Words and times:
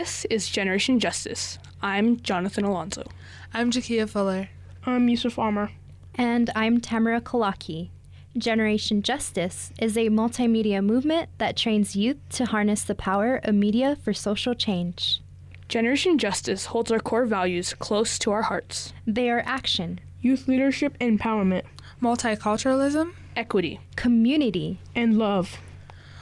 This 0.00 0.24
is 0.30 0.48
Generation 0.48 0.98
Justice. 0.98 1.58
I'm 1.82 2.20
Jonathan 2.20 2.64
Alonso. 2.64 3.04
I'm 3.52 3.70
Jakia 3.70 4.08
Fuller. 4.08 4.48
I'm 4.86 5.10
Yusuf 5.10 5.38
Amr. 5.38 5.72
And 6.14 6.48
I'm 6.56 6.80
Tamara 6.80 7.20
Kalaki. 7.20 7.90
Generation 8.38 9.02
Justice 9.02 9.72
is 9.78 9.98
a 9.98 10.08
multimedia 10.08 10.82
movement 10.82 11.28
that 11.36 11.54
trains 11.54 11.96
youth 11.96 12.16
to 12.30 12.46
harness 12.46 12.82
the 12.82 12.94
power 12.94 13.42
of 13.44 13.54
media 13.54 13.94
for 13.94 14.14
social 14.14 14.54
change. 14.54 15.20
Generation 15.68 16.16
Justice 16.16 16.64
holds 16.72 16.90
our 16.90 16.98
core 16.98 17.26
values 17.26 17.74
close 17.74 18.18
to 18.20 18.30
our 18.30 18.44
hearts. 18.44 18.94
They 19.06 19.28
are 19.28 19.42
action, 19.44 20.00
Youth 20.22 20.48
leadership 20.48 20.96
empowerment, 20.98 21.64
Multiculturalism. 22.00 23.12
equity, 23.36 23.80
community, 23.96 24.80
and 24.96 25.18
love. 25.18 25.58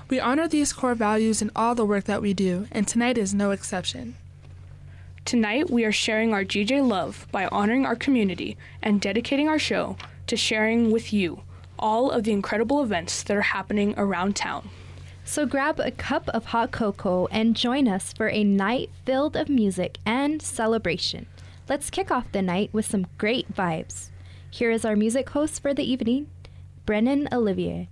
We 0.08 0.20
honor 0.20 0.48
these 0.48 0.72
core 0.72 0.94
values 0.94 1.42
in 1.42 1.50
all 1.54 1.74
the 1.74 1.84
work 1.84 2.04
that 2.04 2.22
we 2.22 2.32
do, 2.32 2.66
and 2.72 2.88
tonight 2.88 3.18
is 3.18 3.34
no 3.34 3.50
exception. 3.50 4.16
Tonight, 5.26 5.68
we 5.68 5.84
are 5.84 5.92
sharing 5.92 6.32
our 6.32 6.44
GJ 6.44 6.88
love 6.88 7.26
by 7.30 7.46
honoring 7.48 7.84
our 7.84 7.94
community 7.94 8.56
and 8.80 9.02
dedicating 9.02 9.48
our 9.48 9.58
show 9.58 9.98
to 10.26 10.36
sharing 10.36 10.90
with 10.90 11.12
you 11.12 11.42
all 11.78 12.10
of 12.10 12.24
the 12.24 12.32
incredible 12.32 12.82
events 12.82 13.22
that 13.22 13.36
are 13.36 13.42
happening 13.42 13.92
around 13.98 14.34
town. 14.34 14.70
So 15.24 15.44
grab 15.44 15.78
a 15.78 15.90
cup 15.90 16.30
of 16.30 16.46
hot 16.46 16.70
cocoa 16.70 17.26
and 17.26 17.54
join 17.54 17.86
us 17.86 18.14
for 18.14 18.30
a 18.30 18.42
night 18.42 18.88
filled 19.04 19.36
of 19.36 19.50
music 19.50 19.98
and 20.06 20.40
celebration. 20.40 21.26
Let's 21.68 21.90
kick 21.90 22.10
off 22.10 22.32
the 22.32 22.40
night 22.40 22.70
with 22.72 22.86
some 22.86 23.06
great 23.18 23.54
vibes. 23.54 24.08
Here 24.50 24.70
is 24.70 24.86
our 24.86 24.96
music 24.96 25.28
host 25.28 25.60
for 25.60 25.74
the 25.74 25.84
evening, 25.84 26.28
Brennan 26.86 27.28
Olivier. 27.30 27.90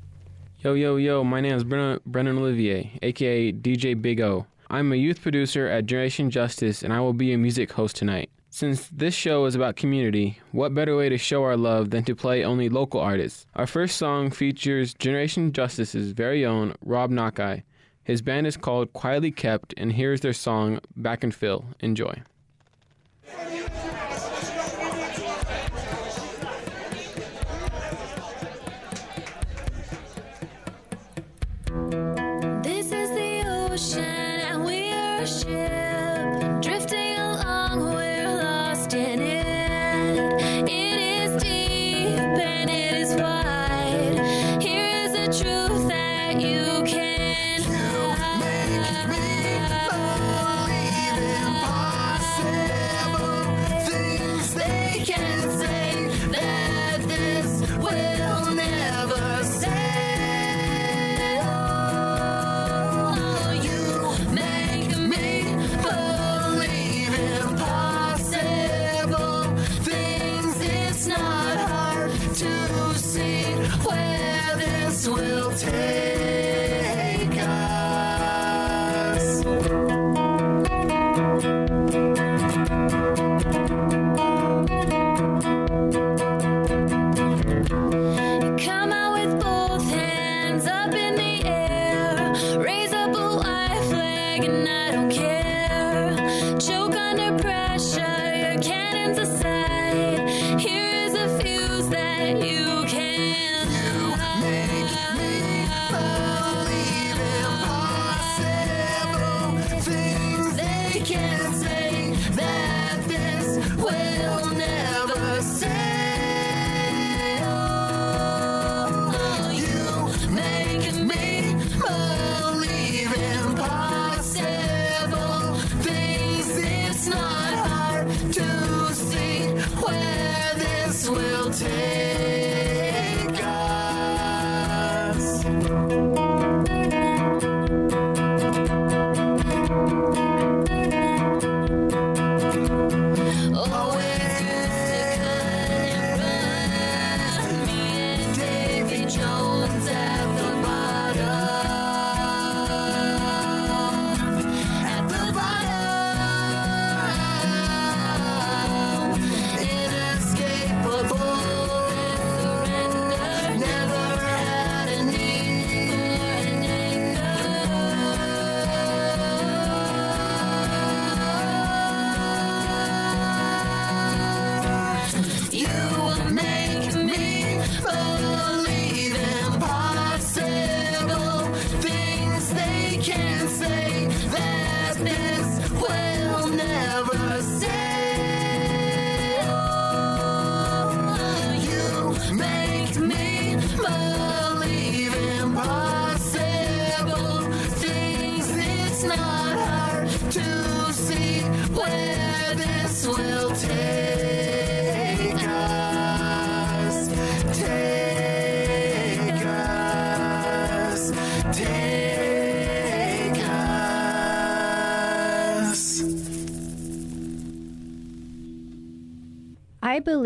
Yo, 0.66 0.74
yo, 0.74 0.96
yo, 0.96 1.22
my 1.22 1.40
name 1.40 1.54
is 1.54 1.62
Brennan, 1.62 2.00
Brennan 2.04 2.38
Olivier, 2.38 2.98
aka 3.00 3.52
DJ 3.52 4.02
Big 4.02 4.20
O. 4.20 4.46
I'm 4.68 4.92
a 4.92 4.96
youth 4.96 5.22
producer 5.22 5.68
at 5.68 5.86
Generation 5.86 6.28
Justice, 6.28 6.82
and 6.82 6.92
I 6.92 6.98
will 6.98 7.12
be 7.12 7.32
a 7.32 7.38
music 7.38 7.70
host 7.70 7.94
tonight. 7.94 8.30
Since 8.50 8.88
this 8.88 9.14
show 9.14 9.44
is 9.44 9.54
about 9.54 9.76
community, 9.76 10.40
what 10.50 10.74
better 10.74 10.96
way 10.96 11.08
to 11.08 11.18
show 11.18 11.44
our 11.44 11.56
love 11.56 11.90
than 11.90 12.02
to 12.02 12.16
play 12.16 12.42
only 12.42 12.68
local 12.68 12.98
artists? 12.98 13.46
Our 13.54 13.68
first 13.68 13.96
song 13.96 14.32
features 14.32 14.92
Generation 14.92 15.52
Justice's 15.52 16.10
very 16.10 16.44
own 16.44 16.74
Rob 16.84 17.12
Nakai. 17.12 17.62
His 18.02 18.20
band 18.20 18.48
is 18.48 18.56
called 18.56 18.92
Quietly 18.92 19.30
Kept, 19.30 19.72
and 19.76 19.92
here's 19.92 20.22
their 20.22 20.32
song 20.32 20.80
Back 20.96 21.22
and 21.22 21.32
Fill. 21.32 21.64
Enjoy. 21.78 22.22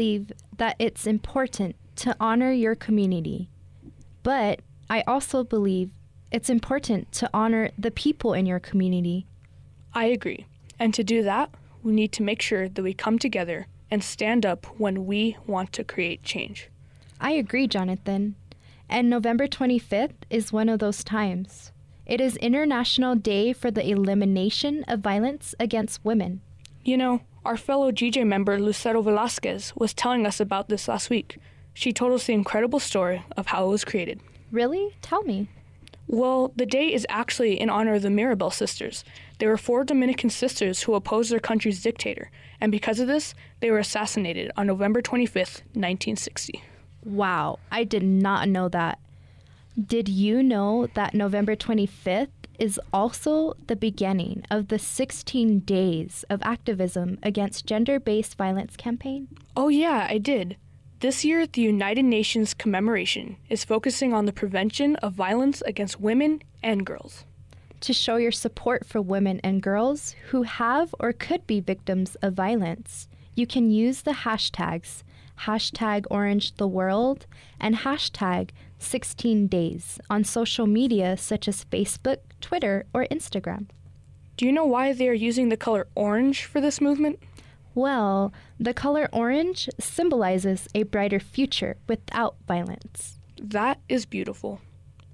Believe 0.00 0.32
that 0.56 0.76
it's 0.79 1.06
important 1.06 1.76
to 1.94 2.17
honor 2.19 2.50
your 2.50 2.75
community, 2.75 3.50
but 4.23 4.61
I 4.88 5.02
also 5.02 5.44
believe 5.44 5.91
it's 6.32 6.49
important 6.49 7.12
to 7.12 7.29
honor 7.35 7.69
the 7.76 7.91
people 7.91 8.32
in 8.32 8.47
your 8.47 8.61
community. 8.61 9.26
I 9.93 10.06
agree. 10.06 10.47
And 10.79 10.94
to 10.94 11.05
do 11.05 11.23
that, 11.25 11.50
we 11.82 11.93
need 11.93 12.12
to 12.12 12.23
make 12.23 12.41
sure 12.41 12.67
that 12.67 12.82
we 12.82 12.94
come 12.94 13.19
together 13.19 13.67
and 13.91 14.02
stand 14.02 14.47
up 14.47 14.64
when 14.79 15.05
we 15.05 15.37
want 15.47 15.70
to 15.75 15.85
create 15.85 16.23
change. 16.23 16.70
I 17.20 17.32
agree, 17.32 17.67
Jonathan. 17.67 18.37
And 18.88 19.11
November 19.11 19.46
25th 19.46 20.25
is 20.31 20.50
one 20.50 20.70
of 20.70 20.79
those 20.79 21.05
times. 21.05 21.73
It 22.06 22.23
is 22.23 22.37
International 22.37 23.17
Day 23.17 23.53
for 23.53 23.70
the 23.70 23.87
Elimination 23.87 24.82
of 24.88 25.00
Violence 25.00 25.55
Against 25.61 26.03
Women. 26.03 26.41
You 26.82 26.96
know, 26.96 27.20
our 27.45 27.57
fellow 27.57 27.91
GJ 27.91 28.27
member 28.27 28.59
Lucero 28.61 29.03
Velasquez 29.03 29.73
was 29.77 29.95
telling 29.95 30.27
us 30.27 30.41
about 30.41 30.69
this 30.69 30.89
last 30.89 31.11
week. 31.11 31.39
She 31.73 31.93
told 31.93 32.13
us 32.13 32.27
the 32.27 32.35
incredible 32.35 32.81
story 32.81 33.25
of 33.37 33.47
how 33.47 33.67
it 33.67 33.71
was 33.71 33.85
created. 33.85 34.21
Really? 34.51 34.97
Tell 35.01 35.23
me. 35.23 35.49
Well, 36.07 36.53
the 36.57 36.67
day 36.67 36.93
is 36.93 37.07
actually 37.09 37.61
in 37.61 37.71
honor 37.71 37.95
of 37.95 38.03
the 38.03 38.09
Mirabal 38.09 38.53
sisters. 38.53 39.05
They 39.39 39.47
were 39.47 39.57
four 39.57 39.85
Dominican 39.85 40.29
sisters 40.29 40.83
who 40.83 40.95
opposed 40.95 41.31
their 41.31 41.39
country's 41.39 41.83
dictator, 41.83 42.31
and 42.61 42.73
because 42.73 42.99
of 42.99 43.07
this, 43.07 43.33
they 43.61 43.71
were 43.71 43.79
assassinated 43.79 44.51
on 44.57 44.67
November 44.67 45.01
25th, 45.01 45.63
1960. 45.73 46.63
Wow, 47.05 47.61
I 47.71 47.85
did 47.85 48.03
not 48.03 48.49
know 48.49 48.69
that. 48.69 48.99
Did 49.81 50.09
you 50.09 50.43
know 50.43 50.89
that 50.95 51.15
November 51.15 51.55
25th 51.55 52.29
is 52.61 52.79
also 52.93 53.55
the 53.67 53.75
beginning 53.75 54.45
of 54.51 54.69
the 54.69 54.79
16 54.79 55.61
days 55.61 56.25
of 56.29 56.41
activism 56.43 57.19
against 57.23 57.67
gender 57.67 57.99
based 57.99 58.37
violence 58.37 58.77
campaign? 58.77 59.29
Oh, 59.57 59.69
yeah, 59.69 60.07
I 60.09 60.19
did. 60.19 60.57
This 61.01 61.25
year, 61.25 61.47
the 61.47 61.62
United 61.62 62.05
Nations 62.05 62.53
commemoration 62.53 63.39
is 63.49 63.65
focusing 63.65 64.12
on 64.12 64.27
the 64.27 64.33
prevention 64.33 64.97
of 64.97 65.15
violence 65.15 65.62
against 65.62 65.99
women 65.99 66.43
and 66.62 66.85
girls. 66.85 67.25
To 67.81 67.95
show 67.95 68.17
your 68.17 68.33
support 68.33 68.85
for 68.85 69.01
women 69.01 69.41
and 69.43 69.63
girls 69.63 70.15
who 70.29 70.43
have 70.43 70.95
or 71.01 71.15
could 71.15 71.47
be 71.47 71.61
victims 71.61 72.17
of 72.17 72.35
violence, 72.35 73.09
you 73.35 73.47
can 73.47 73.71
use 73.71 74.03
the 74.03 74.13
hashtags 74.13 75.03
hashtag 75.45 76.05
orange 76.11 76.55
the 76.56 76.69
world 76.69 77.27
and 77.59 77.77
hashtag 77.77 78.51
16 78.81 79.47
days 79.47 80.00
on 80.09 80.25
social 80.25 80.67
media 80.67 81.17
such 81.17 81.47
as 81.47 81.65
Facebook, 81.67 82.19
Twitter, 82.41 82.87
or 82.93 83.06
Instagram. 83.11 83.67
Do 84.37 84.47
you 84.47 84.53
know 84.53 84.65
why 84.65 84.93
they 84.93 85.09
are 85.09 85.12
using 85.12 85.50
the 85.50 85.56
color 85.56 85.87
orange 85.94 86.44
for 86.44 86.61
this 86.61 86.81
movement? 86.81 87.21
Well, 87.75 88.32
the 88.59 88.75
color 88.75 89.09
orange 89.12 89.69
symbolizes 89.79 90.67
a 90.75 90.85
brighter 90.85 91.21
future 91.21 91.77
without 91.87 92.37
violence. 92.49 93.19
That 93.41 93.79
is 93.88 94.06
beautiful. 94.06 94.61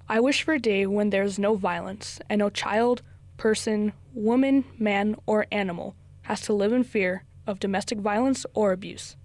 I 0.08 0.20
wish 0.20 0.42
for 0.42 0.54
a 0.54 0.60
day 0.60 0.86
when 0.86 1.10
there 1.10 1.24
is 1.24 1.38
no 1.38 1.56
violence 1.56 2.20
and 2.30 2.38
no 2.38 2.48
child, 2.48 3.02
person, 3.36 3.92
woman, 4.14 4.64
man, 4.78 5.16
or 5.26 5.46
animal 5.50 5.96
has 6.22 6.40
to 6.42 6.52
live 6.52 6.72
in 6.72 6.84
fear 6.84 7.24
of 7.46 7.60
domestic 7.60 7.98
violence 7.98 8.46
or 8.54 8.72
abuse. 8.72 9.16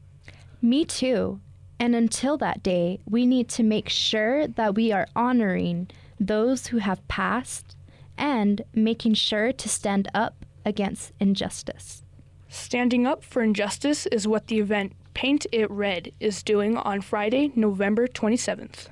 Me 0.61 0.85
too. 0.85 1.39
And 1.81 1.95
until 1.95 2.37
that 2.37 2.61
day, 2.61 2.99
we 3.09 3.25
need 3.25 3.49
to 3.49 3.63
make 3.63 3.89
sure 3.89 4.45
that 4.45 4.75
we 4.75 4.91
are 4.91 5.07
honoring 5.15 5.89
those 6.19 6.67
who 6.67 6.77
have 6.77 7.07
passed 7.07 7.75
and 8.15 8.61
making 8.75 9.15
sure 9.15 9.51
to 9.51 9.67
stand 9.67 10.07
up 10.13 10.45
against 10.63 11.11
injustice. 11.19 12.03
Standing 12.47 13.07
up 13.07 13.23
for 13.23 13.41
injustice 13.41 14.05
is 14.05 14.27
what 14.27 14.45
the 14.45 14.59
event 14.59 14.93
Paint 15.15 15.47
It 15.51 15.71
Red 15.71 16.11
is 16.19 16.43
doing 16.43 16.77
on 16.77 17.01
Friday, 17.01 17.51
November 17.55 18.07
27th. 18.07 18.85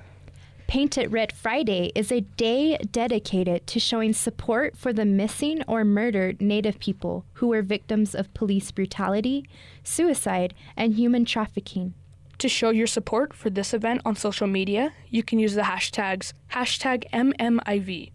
Paint 0.66 0.98
It 0.98 1.12
Red 1.12 1.32
Friday 1.32 1.92
is 1.94 2.12
a 2.12 2.22
day 2.22 2.76
dedicated 2.92 3.68
to 3.68 3.80
showing 3.80 4.14
support 4.14 4.76
for 4.76 4.94
the 4.94 5.06
missing 5.06 5.62
or 5.68 5.86
murdered 5.86 6.42
Native 6.42 6.80
people 6.80 7.24
who 7.34 7.50
were 7.50 7.62
victims 7.62 8.16
of 8.16 8.34
police 8.34 8.72
brutality, 8.72 9.48
suicide, 9.84 10.56
and 10.76 10.96
human 10.96 11.24
trafficking. 11.24 11.94
To 12.40 12.48
show 12.48 12.70
your 12.70 12.88
support 12.88 13.34
for 13.34 13.50
this 13.50 13.74
event 13.74 14.02
on 14.06 14.16
social 14.16 14.48
media, 14.48 14.94
you 15.10 15.24
can 15.24 15.40
use 15.40 15.56
the 15.56 15.64
hashtags 15.64 16.32
hashtag 16.54 17.04
MMIV, 17.12 18.12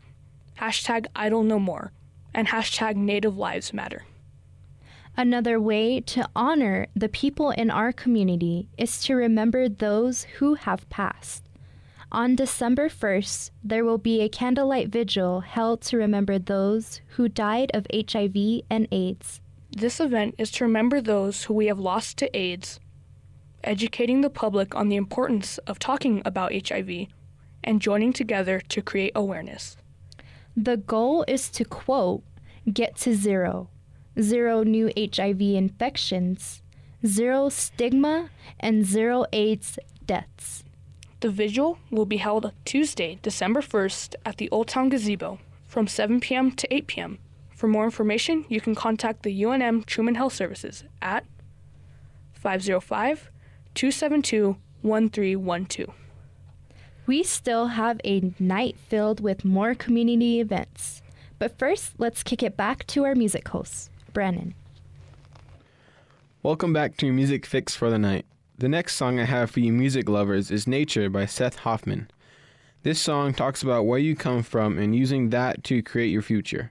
hashtag 0.59 1.07
Idle 1.15 1.43
No 1.43 1.59
More, 1.59 1.93
and 2.33 2.49
hashtag 2.49 2.97
Native 2.97 3.37
Lives 3.37 3.75
Matter. 3.75 4.07
Another 5.15 5.61
way 5.61 6.01
to 6.01 6.27
honor 6.35 6.87
the 6.97 7.11
people 7.11 7.51
in 7.51 7.71
our 7.71 7.93
community 7.93 8.71
is 8.79 9.03
to 9.05 9.15
remember 9.15 9.69
those 9.69 10.25
who 10.39 10.55
have 10.55 10.89
passed. 10.89 11.45
On 12.11 12.35
December 12.35 12.89
1st, 12.89 13.51
there 13.63 13.85
will 13.85 13.99
be 13.99 14.23
a 14.23 14.31
candlelight 14.31 14.89
vigil 14.89 15.41
held 15.41 15.83
to 15.83 15.99
remember 15.99 16.39
those 16.39 17.03
who 17.09 17.29
died 17.29 17.71
of 17.75 17.87
HIV 17.93 18.63
and 18.71 18.89
AIDS. 18.91 19.43
This 19.71 20.01
event 20.01 20.35
is 20.39 20.51
to 20.53 20.65
remember 20.65 21.03
those 21.03 21.45
who 21.45 21.53
we 21.53 21.67
have 21.67 21.79
lost 21.79 22.17
to 22.19 22.35
AIDS, 22.35 22.81
educating 23.65 24.21
the 24.21 24.31
public 24.31 24.75
on 24.75 24.89
the 24.89 24.97
importance 24.97 25.59
of 25.59 25.79
talking 25.79 26.23
about 26.25 26.53
HIV, 26.69 27.07
and 27.63 27.81
joining 27.81 28.13
together 28.13 28.61
to 28.61 28.83
create 28.83 29.13
awareness. 29.15 29.77
The 30.57 30.77
goal 30.77 31.25
is 31.27 31.49
to 31.51 31.65
quote, 31.65 32.23
get 32.73 32.97
to 32.97 33.15
zero, 33.15 33.71
zero 34.21 34.63
new 34.63 34.93
HIV 34.97 35.41
infections, 35.41 36.63
zero 37.05 37.49
stigma, 37.49 38.31
and 38.61 38.85
zero 38.85 39.25
AIDS 39.33 39.79
deaths. 40.07 40.65
The 41.21 41.31
vigil 41.31 41.79
will 41.91 42.07
be 42.07 42.19
held 42.19 42.53
Tuesday, 42.65 43.19
December 43.23 43.63
1st 43.63 44.15
at 44.27 44.37
the 44.37 44.51
Old 44.51 44.69
Town 44.69 44.91
Gazebo 44.91 45.39
from 45.67 45.89
7 45.89 46.21
p.m. 46.21 46.53
to 46.53 46.73
8 46.73 46.87
p.m. 46.87 47.19
For 47.51 47.67
more 47.67 47.85
information, 47.85 48.45
you 48.49 48.61
can 48.61 48.75
contact 48.75 49.23
the 49.23 49.43
UNM 49.43 49.87
Truman 49.87 50.17
Health 50.17 50.35
Services 50.35 50.85
at 51.01 51.25
505 52.35 53.31
272 53.75 54.57
1312. 54.83 55.95
We 57.07 57.23
still 57.23 57.67
have 57.69 58.01
a 58.05 58.33
night 58.39 58.77
filled 58.89 59.21
with 59.21 59.45
more 59.45 59.75
community 59.75 60.41
events. 60.41 61.03
But 61.39 61.59
first, 61.59 61.95
let's 61.99 62.23
kick 62.23 62.43
it 62.43 62.57
back 62.57 62.87
to 62.89 63.05
our 63.05 63.15
music 63.15 63.49
host, 63.49 63.91
Brandon. 64.13 64.55
Welcome 66.43 66.73
back 66.73 66.97
to 66.99 67.07
your 67.07 67.15
music 67.15 67.45
fix 67.45 67.75
for 67.75 67.91
the 67.91 67.99
night. 67.99 68.27
The 68.57 68.69
next 68.69 68.95
song 68.95 69.19
I 69.19 69.25
have 69.25 69.51
for 69.51 69.61
you 69.61 69.73
music 69.73 70.09
lovers 70.09 70.51
is 70.51 70.67
Nature 70.67 71.11
by 71.11 71.27
Seth 71.27 71.61
Hoffman. 71.61 72.09
This 72.85 73.01
song 73.01 73.35
talks 73.35 73.63
about 73.63 73.87
where 73.87 73.99
you 73.99 74.15
come 74.15 74.43
from 74.43 74.79
and 74.79 74.95
using 74.95 75.31
that 75.31 75.65
to 75.65 75.83
create 75.83 76.13
your 76.13 76.23
future. 76.23 76.71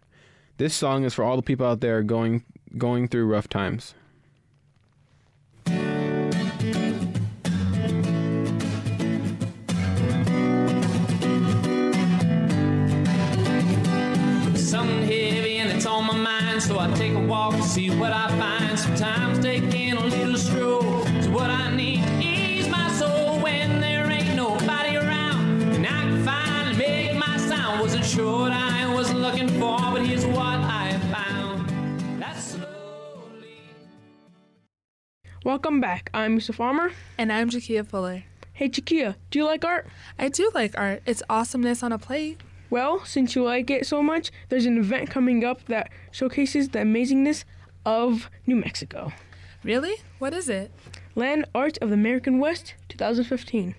This 0.58 0.74
song 0.74 1.04
is 1.04 1.14
for 1.14 1.24
all 1.24 1.36
the 1.36 1.42
people 1.42 1.66
out 1.66 1.82
there 1.82 2.04
going 2.04 2.46
going 2.78 3.08
through 3.08 3.26
rough 3.26 3.50
times. 3.50 3.96
So 16.64 16.80
I 16.80 16.90
take 16.94 17.14
a 17.14 17.20
walk 17.20 17.56
to 17.56 17.62
see 17.62 17.90
what 17.90 18.14
I 18.14 18.30
find. 18.40 18.80
Sometimes 18.80 19.40
taking 19.40 19.98
a 19.98 20.06
little 20.06 20.38
stroll 20.38 21.06
is 21.18 21.28
what 21.28 21.50
I 21.50 21.76
need 21.76 22.02
to 22.02 22.26
ease 22.26 22.70
my 22.70 22.90
soul 22.94 23.38
when 23.42 23.82
there 23.82 24.10
ain't 24.10 24.34
nobody 24.34 24.96
around. 24.96 25.62
And 25.76 25.86
I 25.86 25.90
can 25.90 26.24
finally 26.24 26.78
make 26.78 27.16
my 27.16 27.36
sound. 27.36 27.82
Wasn't 27.82 28.06
sure 28.06 28.44
what 28.44 28.54
I 28.54 28.96
was 28.96 29.14
looking 29.14 29.50
for, 29.60 29.78
but 29.78 30.06
here's 30.06 30.26
what 30.26 30.38
I 30.62 30.98
found. 31.12 31.70
That's 32.22 32.52
slowly. 32.52 33.60
Welcome 35.44 35.82
back. 35.82 36.12
I'm 36.14 36.40
Mr. 36.40 36.56
Farmer. 36.56 36.94
And 37.18 37.30
I'm 37.34 37.50
Jakia 37.50 37.86
Fuller. 37.86 38.24
Hey, 38.54 38.70
Jakia, 38.70 39.16
do 39.32 39.40
you 39.40 39.46
like 39.46 39.66
art? 39.66 39.86
I 40.18 40.30
do 40.30 40.50
like 40.56 40.78
art. 40.78 41.02
It's 41.06 41.22
awesomeness 41.30 41.84
on 41.84 41.92
a 41.92 42.00
plate. 42.00 42.40
Well, 42.74 43.06
since 43.06 43.36
you 43.36 43.44
like 43.44 43.70
it 43.70 43.86
so 43.86 44.02
much, 44.02 44.32
there's 44.50 44.66
an 44.66 44.80
event 44.80 45.12
coming 45.12 45.46
up 45.46 45.64
that 45.66 45.92
showcases 46.10 46.70
the 46.70 46.80
amazingness 46.80 47.44
of 47.86 48.32
New 48.48 48.56
Mexico. 48.56 49.14
Really? 49.64 49.98
What 50.18 50.34
is 50.34 50.50
it? 50.50 50.72
Land 51.14 51.46
Art 51.54 51.78
of 51.84 51.90
the 51.90 51.94
American 51.94 52.40
West 52.40 52.74
2015. 52.90 53.76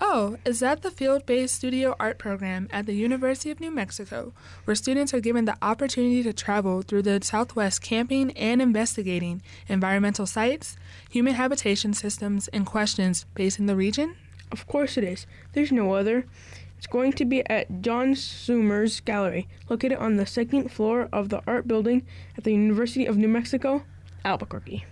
Oh, 0.00 0.36
is 0.44 0.58
that 0.58 0.82
the 0.82 0.90
field 0.90 1.26
based 1.26 1.54
studio 1.54 1.94
art 2.00 2.18
program 2.18 2.66
at 2.72 2.86
the 2.86 2.94
University 2.94 3.52
of 3.52 3.60
New 3.60 3.70
Mexico, 3.70 4.32
where 4.64 4.74
students 4.74 5.14
are 5.14 5.20
given 5.20 5.44
the 5.44 5.56
opportunity 5.62 6.24
to 6.24 6.32
travel 6.32 6.82
through 6.82 7.02
the 7.02 7.20
Southwest 7.22 7.82
camping 7.82 8.32
and 8.32 8.60
investigating 8.60 9.42
environmental 9.68 10.26
sites, 10.26 10.76
human 11.08 11.34
habitation 11.34 11.94
systems, 11.94 12.48
and 12.48 12.66
questions 12.66 13.26
facing 13.36 13.66
the 13.66 13.76
region? 13.76 14.16
Of 14.50 14.66
course 14.66 14.96
it 14.96 15.04
is. 15.04 15.24
There's 15.52 15.70
no 15.70 15.92
other. 15.92 16.26
It's 16.78 16.86
going 16.86 17.12
to 17.14 17.24
be 17.24 17.44
at 17.50 17.82
John 17.82 18.14
Sommers 18.14 19.04
Gallery, 19.04 19.48
located 19.68 19.98
on 19.98 20.14
the 20.14 20.24
second 20.24 20.70
floor 20.70 21.08
of 21.12 21.28
the 21.28 21.42
art 21.44 21.66
building 21.66 22.06
at 22.36 22.44
the 22.44 22.52
University 22.52 23.04
of 23.04 23.18
New 23.18 23.26
Mexico, 23.26 23.82
Albuquerque. 24.24 24.84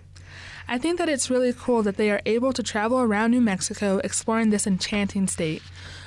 I 0.67 0.77
think 0.77 0.97
that 0.97 1.07
it's 1.07 1.29
really 1.29 1.53
cool 1.53 1.83
that 1.83 1.95
they 1.95 2.11
are 2.11 2.21
able 2.25 2.51
to 2.51 2.61
travel 2.61 2.99
around 2.99 3.31
New 3.31 3.39
Mexico 3.39 4.01
exploring 4.03 4.49
this 4.49 4.67
enchanting 4.67 5.27
state. 5.27 5.63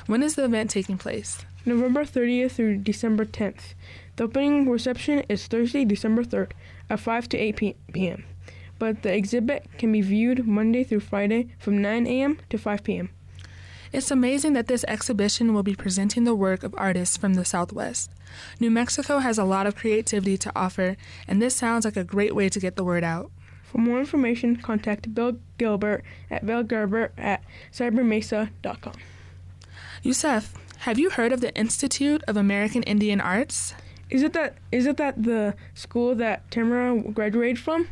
When 0.06 0.22
is 0.22 0.34
the 0.34 0.44
event 0.44 0.68
taking 0.68 0.98
place? 0.98 1.46
November 1.64 2.04
30th 2.04 2.52
through 2.52 2.76
December 2.78 3.24
10th. 3.24 3.72
The 4.16 4.24
opening 4.24 4.68
reception 4.68 5.20
is 5.30 5.46
Thursday, 5.46 5.86
December 5.86 6.24
3rd 6.24 6.52
at 6.90 7.00
5 7.00 7.26
to 7.30 7.38
8 7.38 7.56
p- 7.56 7.76
p.m. 7.94 8.24
But 8.78 9.00
the 9.00 9.14
exhibit 9.14 9.66
can 9.78 9.92
be 9.92 10.02
viewed 10.02 10.46
Monday 10.46 10.84
through 10.84 11.00
Friday 11.00 11.54
from 11.58 11.80
9 11.80 12.06
a.m. 12.06 12.38
to 12.50 12.58
5 12.58 12.84
p.m. 12.84 13.08
It's 13.92 14.10
amazing 14.10 14.52
that 14.52 14.68
this 14.68 14.84
exhibition 14.86 15.52
will 15.52 15.64
be 15.64 15.74
presenting 15.74 16.22
the 16.22 16.34
work 16.34 16.62
of 16.62 16.74
artists 16.78 17.16
from 17.16 17.34
the 17.34 17.44
Southwest. 17.44 18.10
New 18.60 18.70
Mexico 18.70 19.18
has 19.18 19.36
a 19.36 19.44
lot 19.44 19.66
of 19.66 19.74
creativity 19.74 20.38
to 20.38 20.52
offer, 20.54 20.96
and 21.26 21.42
this 21.42 21.56
sounds 21.56 21.84
like 21.84 21.96
a 21.96 22.04
great 22.04 22.34
way 22.34 22.48
to 22.48 22.60
get 22.60 22.76
the 22.76 22.84
word 22.84 23.02
out. 23.02 23.32
For 23.64 23.78
more 23.78 23.98
information, 23.98 24.56
contact 24.56 25.12
Bill 25.14 25.38
Gilbert 25.58 26.04
at 26.30 26.46
billgilbert 26.46 27.10
at 27.18 27.42
cybermesa.com. 27.72 28.94
Youssef, 30.02 30.54
have 30.78 30.98
you 30.98 31.10
heard 31.10 31.32
of 31.32 31.40
the 31.40 31.54
Institute 31.54 32.22
of 32.28 32.36
American 32.36 32.82
Indian 32.84 33.20
Arts? 33.20 33.74
Is 34.08 34.22
it 34.22 34.32
that 34.32 34.56
is 34.72 34.86
it 34.86 34.96
that 34.96 35.22
the 35.22 35.54
school 35.74 36.14
that 36.16 36.50
Tamara 36.50 37.00
graduated 37.00 37.58
from? 37.58 37.88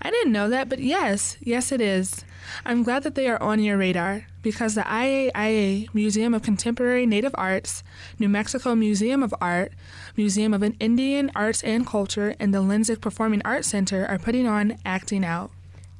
I 0.00 0.10
didn't 0.10 0.32
know 0.32 0.48
that, 0.48 0.68
but 0.68 0.78
yes, 0.78 1.36
yes, 1.40 1.70
it 1.72 1.80
is. 1.80 2.24
I'm 2.64 2.82
glad 2.82 3.02
that 3.02 3.14
they 3.14 3.28
are 3.28 3.40
on 3.42 3.60
your 3.60 3.76
radar 3.76 4.26
because 4.42 4.74
the 4.74 4.82
IAIA 4.82 5.92
Museum 5.94 6.34
of 6.34 6.42
Contemporary 6.42 7.06
Native 7.06 7.32
Arts, 7.34 7.82
New 8.18 8.28
Mexico 8.28 8.74
Museum 8.74 9.22
of 9.22 9.34
Art, 9.40 9.72
Museum 10.16 10.54
of 10.54 10.62
Indian 10.80 11.30
Arts 11.34 11.62
and 11.62 11.86
Culture, 11.86 12.34
and 12.38 12.54
the 12.54 12.62
Lensic 12.62 13.00
Performing 13.00 13.42
Arts 13.44 13.68
Center 13.68 14.06
are 14.06 14.18
putting 14.18 14.46
on 14.46 14.78
Acting 14.84 15.24
Out. 15.24 15.50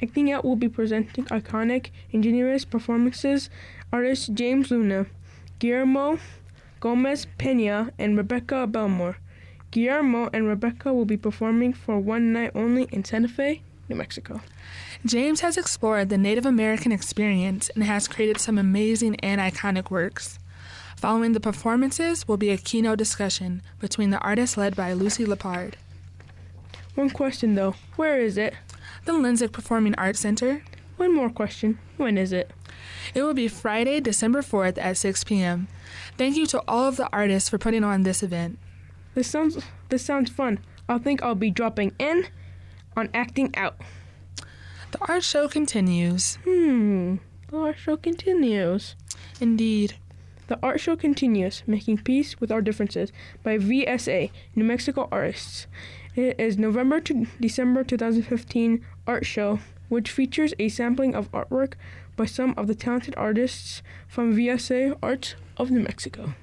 Acting 0.03 0.31
Out 0.31 0.45
will 0.45 0.57
be 0.57 0.69
presenting 0.69 1.25
iconic, 1.27 1.91
ingenious 2.11 2.65
performances 2.65 3.51
artists 3.93 4.29
James 4.29 4.71
Luna, 4.71 5.07
Guillermo 5.59 6.19
Gomez 6.81 7.27
Pena, 7.39 7.93
and 7.99 8.17
Rebecca 8.17 8.67
Belmore. 8.67 9.17
Guillermo 9.71 10.31
and 10.33 10.47
Rebecca 10.47 10.95
will 10.95 11.05
be 11.05 11.17
performing 11.17 11.73
for 11.73 11.99
one 11.99 12.33
night 12.33 12.53
only 12.55 12.85
in 12.93 13.05
Santa 13.05 13.29
Fe, 13.29 13.63
New 13.89 13.97
Mexico. 13.97 14.41
James 15.07 15.41
has 15.41 15.57
explored 15.57 16.09
the 16.09 16.19
Native 16.19 16.45
American 16.45 16.91
experience 16.91 17.71
and 17.71 17.85
has 17.85 18.09
created 18.09 18.39
some 18.41 18.59
amazing 18.59 19.15
and 19.17 19.41
iconic 19.41 19.91
works. 19.91 20.39
Following 20.97 21.33
the 21.33 21.41
performances 21.41 22.27
will 22.27 22.37
be 22.37 22.51
a 22.51 22.57
keynote 22.57 22.99
discussion 22.99 23.63
between 23.79 24.11
the 24.11 24.19
artists 24.19 24.57
led 24.57 24.75
by 24.75 24.93
Lucy 24.93 25.25
Lippard. 25.25 25.75
One 26.97 27.11
question 27.11 27.55
though, 27.55 27.77
where 27.95 28.21
is 28.21 28.37
it? 28.37 28.55
The 29.05 29.13
Lensic 29.13 29.53
Performing 29.53 29.95
Arts 29.95 30.19
Center. 30.19 30.65
One 30.97 31.15
more 31.15 31.31
question, 31.31 31.79
when 31.97 32.19
is 32.19 32.33
it? 32.33 32.51
It 33.15 33.23
will 33.23 33.35
be 33.35 33.47
Friday, 33.47 34.01
December 34.01 34.43
4th 34.43 34.79
at 34.79 34.97
6 34.97 35.23
p.m. 35.23 35.69
Thank 36.17 36.37
you 36.37 36.47
to 36.47 36.63
all 36.67 36.89
of 36.89 36.97
the 36.97 37.09
artists 37.13 37.49
for 37.49 37.57
putting 37.57 37.85
on 37.85 38.03
this 38.03 38.25
event. 38.25 38.59
This 39.15 39.29
sounds 39.29 39.63
this 39.89 40.05
sounds 40.05 40.31
fun. 40.31 40.59
I 40.89 40.99
think 40.99 41.23
I'll 41.23 41.37
be 41.37 41.51
dropping 41.51 41.93
in 42.01 42.27
on 42.97 43.09
acting 43.15 43.55
out. 43.57 43.77
The 44.91 44.99
art 45.07 45.23
show 45.23 45.49
continues. 45.49 46.39
Hmm. 46.45 47.17
The 47.49 47.57
art 47.59 47.79
show 47.79 47.97
continues. 47.99 48.97
Indeed. 49.39 49.95
The 50.47 50.59
art 50.63 50.81
show 50.81 50.97
continues, 50.97 51.63
making 51.67 51.99
peace 51.99 52.41
with 52.41 52.51
our 52.51 52.63
differences 52.63 53.13
by 53.43 53.59
VSA, 53.59 54.31
New 54.55 54.65
Mexico 54.65 55.07
artists. 55.13 55.67
It 56.17 56.41
is 56.41 56.57
November 56.57 57.01
to 57.01 57.27
December 57.39 57.85
2015 57.85 58.83
art 59.07 59.27
show, 59.27 59.59
which 59.91 60.11
features 60.11 60.55
a 60.59 60.71
sampling 60.71 61.15
of 61.15 61.31
artwork 61.33 61.75
by 62.17 62.25
some 62.25 62.55
of 62.57 62.67
the 62.67 62.75
talented 62.75 63.15
artists 63.19 63.83
from 64.09 64.35
VSA 64.35 64.97
Arts 65.03 65.35
of 65.59 65.71
New 65.71 65.81
Mexico. 65.81 66.35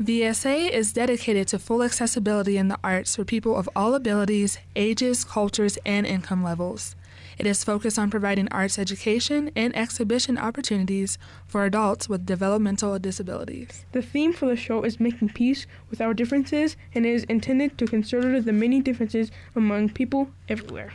VSA 0.00 0.70
is 0.70 0.92
dedicated 0.92 1.48
to 1.48 1.58
full 1.58 1.82
accessibility 1.82 2.56
in 2.56 2.68
the 2.68 2.78
arts 2.84 3.16
for 3.16 3.24
people 3.24 3.56
of 3.56 3.68
all 3.74 3.94
abilities, 3.94 4.58
ages, 4.76 5.24
cultures, 5.24 5.76
and 5.84 6.06
income 6.06 6.44
levels. 6.44 6.94
It 7.38 7.46
is 7.46 7.64
focused 7.64 7.98
on 7.98 8.10
providing 8.10 8.48
arts 8.48 8.78
education 8.78 9.50
and 9.56 9.74
exhibition 9.76 10.38
opportunities 10.38 11.18
for 11.46 11.64
adults 11.64 12.08
with 12.08 12.26
developmental 12.26 12.98
disabilities. 12.98 13.84
The 13.92 14.02
theme 14.02 14.32
for 14.32 14.46
the 14.46 14.56
show 14.56 14.82
is 14.82 15.00
making 15.00 15.30
peace 15.30 15.66
with 15.90 16.00
our 16.00 16.14
differences 16.14 16.76
and 16.94 17.06
is 17.06 17.24
intended 17.24 17.78
to 17.78 17.86
consider 17.86 18.40
the 18.40 18.52
many 18.52 18.80
differences 18.80 19.30
among 19.56 19.90
people 19.90 20.30
everywhere. 20.48 20.92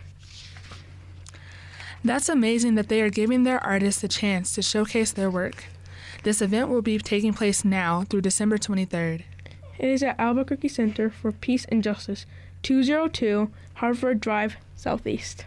That's 2.03 2.29
amazing 2.29 2.75
that 2.75 2.89
they 2.89 3.01
are 3.01 3.10
giving 3.10 3.44
their 3.44 3.63
artists 3.63 4.03
a 4.03 4.08
chance 4.08 4.53
to 4.56 4.62
showcase 4.62 5.12
their 5.12 5.32
work. 5.32 5.65
This 6.24 6.41
event 6.41 6.70
will 6.70 6.82
be 6.82 6.98
taking 7.00 7.34
place 7.34 7.65
now 7.65 8.03
through 8.03 8.22
December 8.22 8.58
23rd. 8.58 9.24
It 9.79 9.89
is 9.89 10.03
at 10.03 10.20
Albuquerque 10.20 10.70
Center 10.70 11.10
for 11.10 11.32
Peace 11.32 11.65
and 11.70 11.84
Justice, 11.84 12.25
202 12.63 13.51
Harvard 13.75 14.20
Drive, 14.20 14.58
Southeast. 14.75 15.46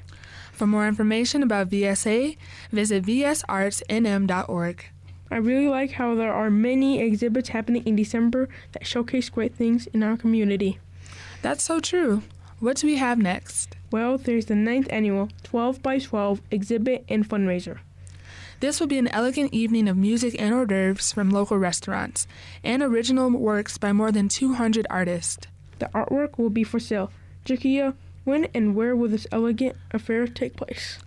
For 0.61 0.67
more 0.67 0.87
information 0.87 1.43
about 1.43 1.71
VSA, 1.71 2.37
visit 2.71 3.07
vsartsnm.org. 3.07 4.85
I 5.31 5.37
really 5.37 5.69
like 5.69 5.93
how 5.93 6.15
there 6.15 6.35
are 6.35 6.51
many 6.51 7.01
exhibits 7.01 7.49
happening 7.49 7.83
in 7.87 7.97
December 7.97 8.47
that 8.73 8.87
showcase 8.87 9.31
great 9.31 9.55
things 9.55 9.87
in 9.87 10.03
our 10.03 10.19
community. 10.19 10.79
That's 11.41 11.65
so 11.65 11.81
true. 11.81 12.25
What 12.59 12.77
do 12.77 12.87
we 12.87 12.99
have 12.99 13.17
next? 13.17 13.75
Well, 13.91 14.19
there's 14.19 14.45
the 14.45 14.55
ninth 14.55 14.89
annual 14.91 15.31
12 15.45 15.83
by 15.83 15.99
12 15.99 16.43
exhibit 16.51 17.07
and 17.09 17.27
fundraiser. 17.27 17.79
This 18.61 18.81
will 18.81 18.87
be 18.87 18.99
an 18.99 19.09
elegant 19.09 19.55
evening 19.55 19.89
of 19.89 19.97
music 19.97 20.39
and 20.39 20.53
hors 20.53 20.67
d'oeuvres 20.67 21.11
from 21.11 21.31
local 21.31 21.57
restaurants 21.57 22.27
and 22.63 22.83
original 22.83 23.31
works 23.31 23.79
by 23.79 23.95
more 23.95 24.13
than 24.13 24.29
200 24.29 24.87
artists. 24.91 25.47
The 25.79 25.87
artwork 25.95 26.37
will 26.37 26.51
be 26.51 26.65
for 26.65 26.79
sale. 26.79 27.11
Jakia, 27.47 27.95
when 28.25 28.47
and 28.55 28.75
where 28.75 28.95
will 28.95 29.09
this 29.09 29.27
elegant 29.33 29.77
affair 29.91 30.27
take 30.27 30.57
place? 30.57 30.99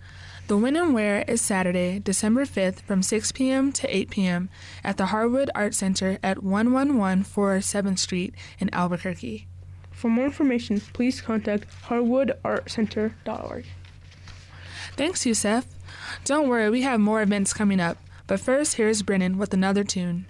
The 0.46 0.58
When 0.58 0.76
and 0.76 0.92
Where 0.92 1.22
is 1.26 1.40
Saturday, 1.40 2.00
December 2.00 2.44
5th 2.44 2.82
from 2.82 3.02
6 3.02 3.32
p.m. 3.32 3.72
to 3.72 3.96
8 3.96 4.10
p.m. 4.10 4.50
at 4.84 4.98
the 4.98 5.06
Harwood 5.06 5.50
Art 5.54 5.74
Center 5.74 6.18
at 6.22 6.36
11147 6.36 7.94
7th 7.94 7.98
Street 7.98 8.34
in 8.58 8.68
Albuquerque. 8.74 9.46
For 9.90 10.10
more 10.10 10.26
information, 10.26 10.80
please 10.92 11.22
contact 11.22 11.66
harwoodartcenter.org. 11.84 13.64
Thanks, 14.96 15.24
Yusef. 15.24 15.64
Don't 16.26 16.48
worry, 16.48 16.68
we 16.68 16.82
have 16.82 17.00
more 17.00 17.22
events 17.22 17.54
coming 17.54 17.80
up. 17.80 17.96
But 18.26 18.38
first, 18.38 18.74
here's 18.74 19.02
Brennan 19.02 19.38
with 19.38 19.54
another 19.54 19.82
tune. 19.82 20.26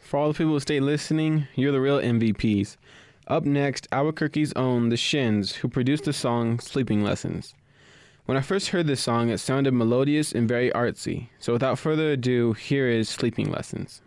For 0.00 0.18
all 0.18 0.28
the 0.28 0.34
people 0.34 0.52
who 0.54 0.60
stay 0.60 0.80
listening, 0.80 1.46
you're 1.54 1.70
the 1.72 1.80
real 1.80 2.00
MVPs. 2.00 2.76
Up 3.26 3.44
next, 3.44 3.88
Albuquerque's 3.90 4.52
own 4.54 4.90
The 4.90 4.98
Shins, 4.98 5.56
who 5.56 5.68
produced 5.68 6.04
the 6.04 6.12
song 6.12 6.58
Sleeping 6.58 7.02
Lessons. 7.02 7.54
When 8.26 8.36
I 8.36 8.42
first 8.42 8.68
heard 8.68 8.86
this 8.86 9.00
song, 9.00 9.30
it 9.30 9.38
sounded 9.38 9.72
melodious 9.72 10.32
and 10.32 10.46
very 10.46 10.70
artsy. 10.72 11.28
So 11.38 11.54
without 11.54 11.78
further 11.78 12.12
ado, 12.12 12.52
here 12.52 12.86
is 12.86 13.08
Sleeping 13.08 13.50
Lessons. 13.50 14.02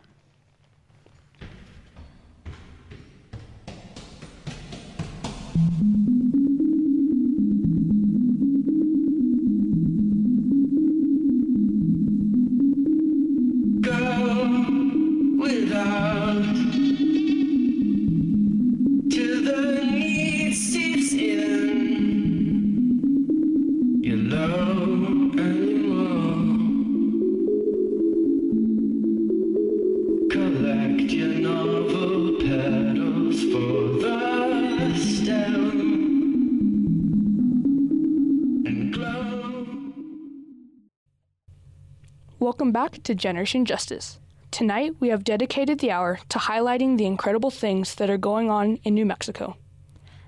Back 42.77 43.01
to 43.01 43.15
Generation 43.15 43.65
Justice. 43.65 44.19
Tonight, 44.51 44.93
we 44.99 45.09
have 45.09 45.23
dedicated 45.23 45.79
the 45.79 45.89
hour 45.89 46.19
to 46.29 46.37
highlighting 46.37 46.95
the 46.95 47.07
incredible 47.07 47.49
things 47.49 47.95
that 47.95 48.07
are 48.07 48.19
going 48.19 48.51
on 48.51 48.77
in 48.83 48.93
New 48.93 49.03
Mexico. 49.03 49.57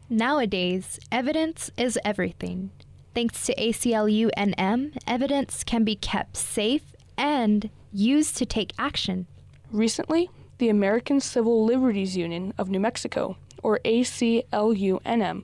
Nowadays, 0.09 0.99
evidence 1.11 1.69
is 1.77 1.99
everything. 2.03 2.71
Thanks 3.13 3.45
to 3.45 3.53
ACLU 3.53 4.31
NM, 4.35 4.97
evidence 5.05 5.63
can 5.63 5.83
be 5.83 5.95
kept 5.95 6.37
safe 6.37 6.81
and 7.15 7.69
used 7.93 8.35
to 8.37 8.47
take 8.47 8.73
action. 8.79 9.27
Recently, 9.71 10.31
the 10.57 10.69
American 10.69 11.19
Civil 11.19 11.63
Liberties 11.63 12.17
Union 12.17 12.55
of 12.57 12.67
New 12.67 12.79
Mexico, 12.79 13.37
or 13.61 13.79
ACLU-NM, 13.85 15.43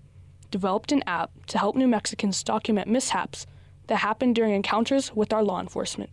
developed 0.50 0.92
an 0.92 1.04
app 1.06 1.30
to 1.46 1.60
help 1.60 1.76
New 1.76 1.88
Mexicans 1.88 2.42
document 2.42 2.88
mishaps 2.88 3.46
that 3.86 3.98
happen 3.98 4.34
during 4.34 4.56
encounters 4.56 5.16
with 5.16 5.32
our 5.32 5.44
law 5.44 5.60
enforcement. 5.60 6.10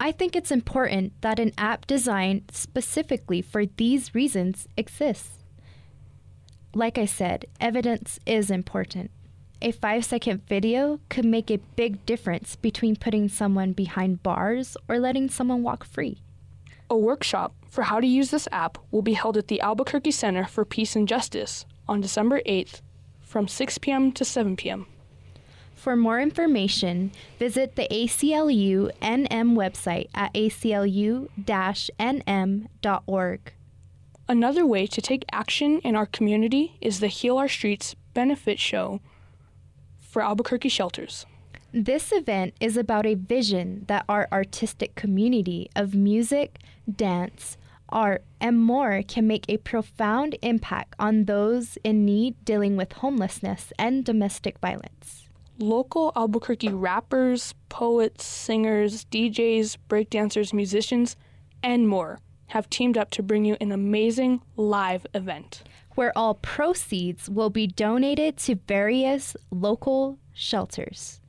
I 0.00 0.12
think 0.12 0.36
it's 0.36 0.52
important 0.52 1.12
that 1.22 1.40
an 1.40 1.52
app 1.58 1.86
designed 1.86 2.50
specifically 2.52 3.42
for 3.42 3.66
these 3.66 4.14
reasons 4.14 4.68
exists. 4.76 5.38
Like 6.72 6.98
I 6.98 7.04
said, 7.04 7.46
evidence 7.60 8.20
is 8.24 8.50
important. 8.50 9.10
A 9.60 9.72
five 9.72 10.04
second 10.04 10.46
video 10.46 11.00
could 11.08 11.24
make 11.24 11.50
a 11.50 11.58
big 11.74 12.06
difference 12.06 12.54
between 12.54 12.94
putting 12.94 13.28
someone 13.28 13.72
behind 13.72 14.22
bars 14.22 14.76
or 14.88 15.00
letting 15.00 15.28
someone 15.28 15.64
walk 15.64 15.84
free. 15.84 16.22
A 16.88 16.96
workshop 16.96 17.54
for 17.68 17.82
how 17.82 17.98
to 17.98 18.06
use 18.06 18.30
this 18.30 18.48
app 18.52 18.78
will 18.92 19.02
be 19.02 19.14
held 19.14 19.36
at 19.36 19.48
the 19.48 19.60
Albuquerque 19.60 20.12
Center 20.12 20.46
for 20.46 20.64
Peace 20.64 20.94
and 20.94 21.08
Justice 21.08 21.66
on 21.88 22.00
December 22.00 22.40
8th 22.46 22.82
from 23.20 23.48
6 23.48 23.78
p.m. 23.78 24.12
to 24.12 24.24
7 24.24 24.56
p.m. 24.56 24.86
For 25.78 25.94
more 25.94 26.20
information, 26.20 27.12
visit 27.38 27.76
the 27.76 27.86
ACLU 27.88 28.90
NM 29.00 29.54
website 29.54 30.08
at 30.12 30.34
aclu 30.34 31.28
nm.org. 32.18 33.40
Another 34.28 34.66
way 34.66 34.86
to 34.88 35.00
take 35.00 35.24
action 35.30 35.78
in 35.84 35.94
our 35.94 36.04
community 36.04 36.76
is 36.80 36.98
the 36.98 37.06
Heal 37.06 37.38
Our 37.38 37.46
Streets 37.46 37.94
benefit 38.12 38.58
show 38.58 39.00
for 40.00 40.20
Albuquerque 40.20 40.68
shelters. 40.68 41.26
This 41.72 42.10
event 42.10 42.54
is 42.58 42.76
about 42.76 43.06
a 43.06 43.14
vision 43.14 43.84
that 43.86 44.04
our 44.08 44.26
artistic 44.32 44.96
community 44.96 45.70
of 45.76 45.94
music, 45.94 46.58
dance, 46.92 47.56
art, 47.88 48.24
and 48.40 48.58
more 48.58 49.02
can 49.06 49.28
make 49.28 49.44
a 49.48 49.58
profound 49.58 50.36
impact 50.42 50.96
on 50.98 51.26
those 51.26 51.78
in 51.84 52.04
need 52.04 52.34
dealing 52.44 52.76
with 52.76 52.94
homelessness 52.94 53.72
and 53.78 54.04
domestic 54.04 54.58
violence. 54.58 55.27
Local 55.60 56.12
Albuquerque 56.14 56.68
rappers, 56.68 57.52
poets, 57.68 58.24
singers, 58.24 59.04
DJs, 59.06 59.76
breakdancers, 59.88 60.52
musicians, 60.52 61.16
and 61.64 61.88
more 61.88 62.20
have 62.48 62.70
teamed 62.70 62.96
up 62.96 63.10
to 63.10 63.24
bring 63.24 63.44
you 63.44 63.56
an 63.60 63.72
amazing 63.72 64.40
live 64.56 65.04
event. 65.14 65.64
Where 65.96 66.16
all 66.16 66.34
proceeds 66.34 67.28
will 67.28 67.50
be 67.50 67.66
donated 67.66 68.36
to 68.38 68.60
various 68.68 69.36
local 69.50 70.20
shelters. 70.32 71.20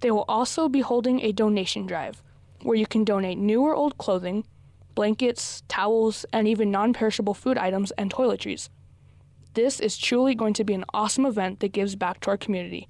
They 0.00 0.10
will 0.10 0.26
also 0.28 0.68
be 0.68 0.80
holding 0.80 1.22
a 1.22 1.32
donation 1.32 1.86
drive 1.86 2.22
where 2.62 2.76
you 2.76 2.86
can 2.86 3.02
donate 3.02 3.38
new 3.38 3.62
or 3.62 3.74
old 3.74 3.96
clothing, 3.96 4.44
blankets, 4.94 5.62
towels, 5.68 6.26
and 6.34 6.46
even 6.46 6.70
non 6.70 6.92
perishable 6.92 7.32
food 7.32 7.56
items 7.56 7.92
and 7.92 8.12
toiletries. 8.12 8.68
This 9.54 9.80
is 9.80 9.96
truly 9.96 10.34
going 10.34 10.52
to 10.52 10.64
be 10.64 10.74
an 10.74 10.84
awesome 10.92 11.24
event 11.24 11.60
that 11.60 11.72
gives 11.72 11.96
back 11.96 12.20
to 12.20 12.30
our 12.30 12.36
community. 12.36 12.86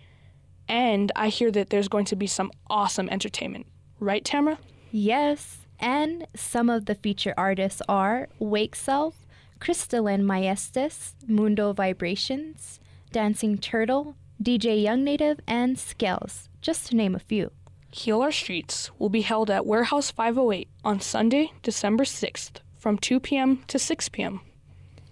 And 0.70 1.10
I 1.16 1.30
hear 1.30 1.50
that 1.50 1.70
there's 1.70 1.88
going 1.88 2.04
to 2.06 2.16
be 2.16 2.28
some 2.28 2.52
awesome 2.70 3.08
entertainment. 3.08 3.66
Right, 3.98 4.24
Tamara? 4.24 4.58
Yes, 4.92 5.66
and 5.80 6.28
some 6.36 6.70
of 6.70 6.86
the 6.86 6.94
featured 6.94 7.34
artists 7.36 7.82
are 7.88 8.28
Wake 8.38 8.76
Self, 8.76 9.26
Crystalline 9.58 10.22
Maestas, 10.22 11.14
Mundo 11.26 11.72
Vibrations, 11.72 12.78
Dancing 13.10 13.58
Turtle, 13.58 14.14
DJ 14.40 14.80
Young 14.80 15.02
Native, 15.02 15.40
and 15.44 15.76
Scales, 15.76 16.48
just 16.62 16.86
to 16.86 16.96
name 16.96 17.16
a 17.16 17.18
few. 17.18 17.50
Heal 17.90 18.22
Our 18.22 18.30
Streets 18.30 18.92
will 18.96 19.08
be 19.08 19.22
held 19.22 19.50
at 19.50 19.66
Warehouse 19.66 20.12
508 20.12 20.68
on 20.84 21.00
Sunday, 21.00 21.52
December 21.64 22.04
6th 22.04 22.60
from 22.78 22.96
2 22.96 23.18
p.m. 23.18 23.64
to 23.66 23.76
6 23.76 24.08
p.m. 24.10 24.40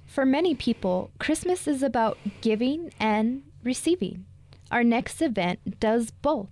For 0.06 0.24
many 0.24 0.54
people, 0.54 1.10
Christmas 1.18 1.66
is 1.66 1.82
about 1.82 2.16
giving 2.42 2.92
and 3.00 3.42
receiving. 3.64 4.24
Our 4.70 4.84
next 4.84 5.22
event 5.22 5.80
does 5.80 6.10
both. 6.10 6.48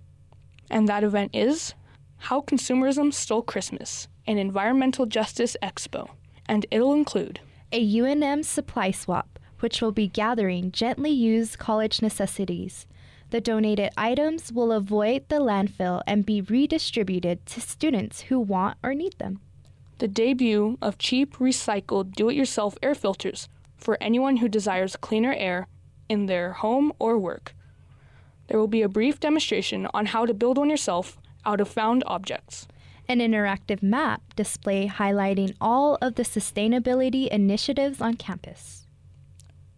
And 0.69 0.87
that 0.87 1.03
event 1.03 1.31
is 1.33 1.73
How 2.17 2.41
Consumerism 2.41 3.13
Stole 3.13 3.43
Christmas, 3.43 4.07
an 4.25 4.37
environmental 4.37 5.05
justice 5.05 5.55
expo. 5.61 6.09
And 6.47 6.65
it'll 6.71 6.93
include 6.93 7.39
a 7.71 7.85
UNM 7.85 8.43
supply 8.43 8.91
swap, 8.91 9.39
which 9.59 9.81
will 9.81 9.91
be 9.91 10.07
gathering 10.07 10.71
gently 10.71 11.11
used 11.11 11.59
college 11.59 12.01
necessities. 12.01 12.87
The 13.29 13.41
donated 13.41 13.91
items 13.97 14.51
will 14.53 14.71
avoid 14.71 15.27
the 15.27 15.39
landfill 15.39 16.01
and 16.07 16.25
be 16.25 16.41
redistributed 16.41 17.45
to 17.47 17.61
students 17.61 18.21
who 18.21 18.39
want 18.39 18.77
or 18.81 18.93
need 18.93 19.17
them. 19.19 19.41
the 19.99 20.07
debut 20.07 20.77
of 20.81 20.97
cheap, 20.97 21.37
recycled, 21.37 22.13
do 22.13 22.29
it 22.29 22.35
yourself 22.35 22.77
air 22.83 22.95
filters 22.95 23.49
for 23.77 23.97
anyone 24.01 24.37
who 24.37 24.47
desires 24.47 24.95
cleaner 24.95 25.33
air 25.33 25.67
in 26.09 26.25
their 26.27 26.53
home 26.53 26.93
or 26.99 27.17
work. 27.17 27.55
There 28.47 28.59
will 28.59 28.67
be 28.67 28.81
a 28.81 28.89
brief 28.89 29.19
demonstration 29.19 29.87
on 29.93 30.07
how 30.07 30.25
to 30.25 30.33
build 30.33 30.57
one 30.57 30.69
yourself 30.69 31.17
out 31.45 31.61
of 31.61 31.67
found 31.67 32.03
objects. 32.07 32.67
An 33.09 33.19
interactive 33.19 33.81
map 33.81 34.35
display 34.35 34.87
highlighting 34.87 35.55
all 35.61 35.97
of 36.01 36.15
the 36.15 36.23
sustainability 36.23 37.27
initiatives 37.27 38.01
on 38.01 38.15
campus. 38.15 38.85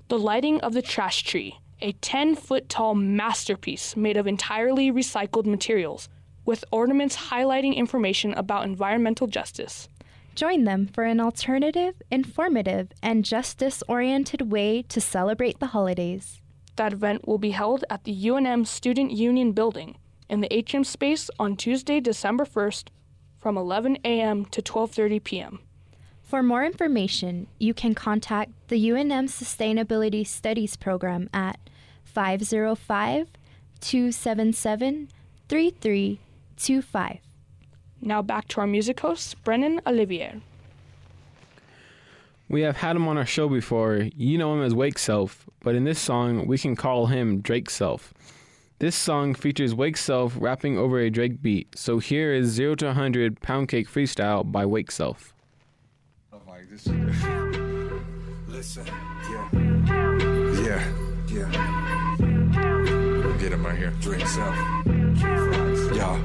The 0.08 0.18
lighting 0.18 0.60
of 0.62 0.74
the 0.74 0.82
trash 0.82 1.24
tree, 1.24 1.60
a 1.82 1.92
10 1.92 2.36
foot 2.36 2.68
tall 2.68 2.96
masterpiece 2.96 3.96
made 3.96 4.18
of 4.18 4.26
entirely 4.26 4.92
recycled 4.92 5.46
materials, 5.46 6.10
with 6.46 6.66
ornaments 6.72 7.30
highlighting 7.30 7.76
information 7.76 8.34
about 8.34 8.66
environmental 8.66 9.28
justice. 9.28 9.88
Join 10.34 10.64
them 10.64 10.88
for 10.88 11.04
an 11.04 11.20
alternative, 11.20 12.02
informative, 12.10 12.92
and 13.04 13.24
justice 13.24 13.84
oriented 13.88 14.52
way 14.52 14.82
to 14.84 15.00
celebrate 15.00 15.60
the 15.60 15.68
holidays. 15.68 16.39
That 16.80 16.94
event 16.94 17.28
will 17.28 17.38
be 17.38 17.52
held 17.52 17.84
at 17.90 18.06
the 18.06 18.16
UNM 18.16 18.66
Student 18.66 19.12
Union 19.12 19.52
Building 19.52 19.98
in 20.30 20.40
the 20.40 20.48
atrium 20.56 20.86
space 20.86 21.30
on 21.38 21.58
Tuesday, 21.58 22.00
December 22.00 22.46
1st 22.46 22.86
from 23.38 23.58
11 23.58 23.98
a.m. 24.06 24.46
to 24.46 24.62
12:30 24.62 25.22
p.m. 25.22 25.60
For 26.24 26.42
more 26.42 26.64
information, 26.64 27.48
you 27.60 27.74
can 27.74 27.94
contact 27.96 28.52
the 28.70 28.82
UNM 28.92 29.28
Sustainability 29.28 30.26
Studies 30.26 30.78
Program 30.78 31.30
at 31.34 31.60
505 32.06 33.28
277 33.82 35.10
3325. 35.50 37.18
Now 38.00 38.22
back 38.22 38.48
to 38.48 38.62
our 38.62 38.68
music 38.68 39.02
host, 39.02 39.44
Brennan 39.44 39.82
Olivier. 39.86 40.40
We 42.50 42.62
have 42.62 42.78
had 42.78 42.96
him 42.96 43.08
on 43.08 43.18
our 43.18 43.26
show 43.26 43.48
before. 43.48 44.08
You 44.16 44.38
know 44.40 44.54
him 44.56 44.64
as 44.64 44.74
Wake 44.74 44.98
Self, 44.98 45.48
but 45.62 45.76
in 45.76 45.84
this 45.84 46.00
song, 46.00 46.48
we 46.48 46.58
can 46.58 46.76
call 46.76 47.06
him 47.06 47.42
Drake 47.42 47.70
Self. 47.70 48.12
This 48.80 48.96
song 48.96 49.36
features 49.36 49.76
Wake 49.76 49.98
Self 49.98 50.36
rapping 50.40 50.78
over 50.78 51.00
a 51.00 51.12
Drake 51.12 51.44
beat. 51.44 51.78
So 51.78 52.00
here 52.00 52.34
is 52.34 52.48
0 52.48 52.76
to 52.76 52.86
100 52.88 53.40
Pound 53.42 53.68
Cake 53.68 53.88
Freestyle 53.88 54.52
by 54.52 54.66
Wake 54.66 54.90
Self. 54.92 55.34
This 56.70 56.86
Listen, 58.48 58.86
yeah. 59.30 59.50
Yeah, 60.62 60.84
yeah. 61.28 62.16
Get 63.40 63.54
him 63.54 63.66
right 63.66 63.78
here. 63.78 63.94
Drake 64.02 64.28
self. 64.28 64.99
Y'all. 66.00 66.18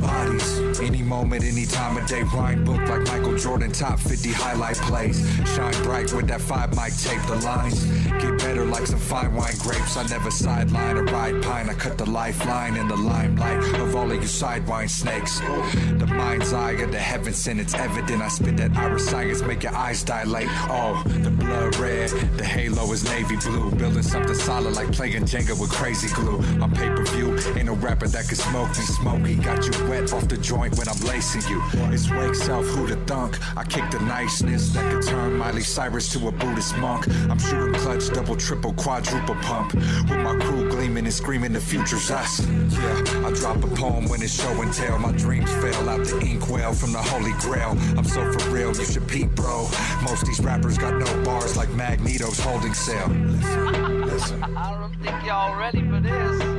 Bodies, 0.00 0.80
any 0.80 1.02
moment, 1.02 1.42
any 1.42 1.64
time 1.64 1.96
of 1.96 2.06
day. 2.06 2.22
Rhyme 2.22 2.64
book 2.64 2.80
like 2.88 3.06
Michael 3.06 3.36
Jordan, 3.36 3.72
top 3.72 3.98
50 3.98 4.30
highlight 4.32 4.76
plays. 4.76 5.18
Shine 5.54 5.82
bright 5.82 6.12
with 6.12 6.28
that 6.28 6.40
five 6.40 6.70
mic 6.76 6.94
tape. 6.96 7.20
The 7.26 7.36
lines 7.36 7.84
get 8.22 8.38
better 8.38 8.64
like 8.64 8.86
some 8.86 8.98
fine 8.98 9.34
wine 9.34 9.54
grapes. 9.58 9.96
I 9.96 10.06
never 10.08 10.30
sideline 10.30 10.96
or 10.98 11.04
ride 11.04 11.42
pine. 11.42 11.70
I 11.70 11.74
cut 11.74 11.98
the 11.98 12.08
lifeline 12.08 12.76
in 12.76 12.88
the 12.88 12.96
limelight 12.96 13.58
of 13.80 13.96
all 13.96 14.10
of 14.10 14.16
you 14.16 14.28
sidewine 14.28 14.88
snakes. 14.88 15.40
The 15.40 16.06
mind's 16.06 16.52
eye 16.52 16.72
of 16.72 16.92
the 16.92 16.98
heaven 16.98 17.32
sent, 17.32 17.60
it's 17.60 17.74
evident. 17.74 18.22
I 18.22 18.28
spit 18.28 18.56
that 18.58 18.76
Irish 18.76 19.02
science, 19.02 19.42
make 19.42 19.62
your 19.62 19.74
eyes 19.74 20.02
dilate. 20.02 20.48
Oh, 20.68 21.02
the 21.06 21.30
blood 21.30 21.76
red, 21.76 22.10
the 22.36 22.44
halo 22.44 22.90
is 22.92 23.04
navy 23.04 23.36
blue. 23.36 23.70
Building 23.72 24.02
something 24.02 24.34
solid 24.34 24.74
like 24.74 24.92
playing 24.92 25.24
Jenga 25.24 25.58
with 25.58 25.70
crazy 25.70 26.08
glue. 26.14 26.38
On 26.62 26.70
pay 26.72 26.88
per 26.88 27.04
view, 27.06 27.36
ain't 27.56 27.66
no 27.66 27.74
rapper 27.74 28.09
that 28.12 28.26
can 28.28 28.36
smoke 28.36 28.68
me. 28.70 28.84
Smokey 28.84 29.34
got 29.36 29.64
you 29.66 29.88
wet 29.88 30.12
off 30.12 30.28
the 30.28 30.36
joint 30.36 30.76
when 30.78 30.88
I'm 30.88 31.00
lacing 31.00 31.42
you. 31.50 31.62
It's 31.92 32.10
wake 32.10 32.34
self, 32.34 32.66
who 32.66 32.86
the 32.86 32.96
thunk? 33.06 33.38
I 33.56 33.64
kick 33.64 33.90
the 33.90 34.00
niceness 34.00 34.70
that 34.70 34.92
could 34.92 35.06
turn 35.06 35.34
Miley 35.34 35.62
Cyrus 35.62 36.12
to 36.12 36.28
a 36.28 36.32
Buddhist 36.32 36.76
monk. 36.78 37.08
I'm 37.28 37.38
shooting 37.38 37.74
clutch, 37.74 38.08
double, 38.10 38.36
triple, 38.36 38.72
quadruple 38.74 39.34
pump. 39.36 39.74
With 39.74 40.20
my 40.20 40.36
crew 40.40 40.68
gleaming 40.68 41.04
and 41.04 41.14
screaming, 41.14 41.52
the 41.52 41.60
future's 41.60 42.10
us. 42.10 42.40
Yeah, 42.46 43.26
I 43.26 43.32
drop 43.32 43.62
a 43.64 43.68
poem 43.68 44.08
when 44.08 44.22
it's 44.22 44.40
show 44.40 44.60
and 44.60 44.72
tell. 44.72 44.98
My 44.98 45.12
dreams 45.12 45.50
fell 45.54 45.88
out 45.88 46.04
the 46.04 46.18
inkwell 46.20 46.72
from 46.72 46.92
the 46.92 47.02
holy 47.02 47.32
grail. 47.40 47.76
I'm 47.96 48.04
so 48.04 48.32
for 48.32 48.50
real, 48.50 48.74
you 48.76 48.84
should 48.84 49.06
peep, 49.08 49.30
bro. 49.30 49.68
Most 50.02 50.26
these 50.26 50.40
rappers 50.40 50.78
got 50.78 50.94
no 50.94 51.24
bars 51.24 51.56
like 51.56 51.68
Magneto's 51.70 52.40
holding 52.40 52.74
cell. 52.74 53.08
Listen, 53.08 54.00
listen. 54.06 54.42
I 54.42 54.78
don't 54.78 54.94
think 55.02 55.24
y'all 55.24 55.56
ready 55.56 55.80
for 55.88 56.00
this. 56.00 56.49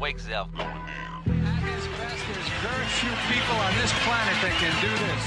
Wake 0.00 0.18
self. 0.20 0.48
At 0.58 0.66
his 1.24 1.86
best, 1.96 2.20
there's 2.28 2.50
very 2.60 2.86
few 3.00 3.10
people 3.32 3.56
on 3.56 3.72
this 3.80 3.92
planet 4.04 4.36
that 4.44 4.52
can 4.60 4.74
do 4.84 4.92
this. 4.92 5.22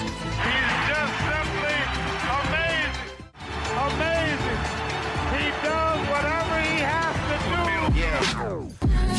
He's 0.46 0.70
just 0.86 1.14
simply 1.26 1.80
amazing. 2.38 3.18
Amazing. 3.90 4.62
He 5.34 5.50
does 5.66 6.00
whatever 6.14 6.56
he 6.62 6.86
has 6.86 7.18
to 7.30 7.38
do. 7.98 8.70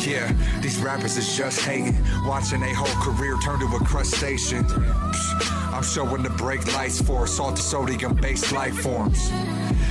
Yeah, 0.09 0.31
these 0.61 0.77
rappers 0.79 1.17
is 1.17 1.35
just 1.35 1.59
hating. 1.61 1.97
Watching 2.25 2.63
a 2.63 2.73
whole 2.73 2.95
career 3.03 3.37
turn 3.43 3.59
to 3.59 3.65
a 3.75 3.79
crustacean. 3.79 4.63
Psh, 4.63 5.70
I'm 5.73 5.83
showing 5.83 6.23
the 6.23 6.29
brake 6.31 6.65
lights 6.73 7.01
for 7.01 7.25
salty 7.25 7.61
sodium 7.61 8.13
based 8.15 8.51
life 8.51 8.77
forms. 8.79 9.31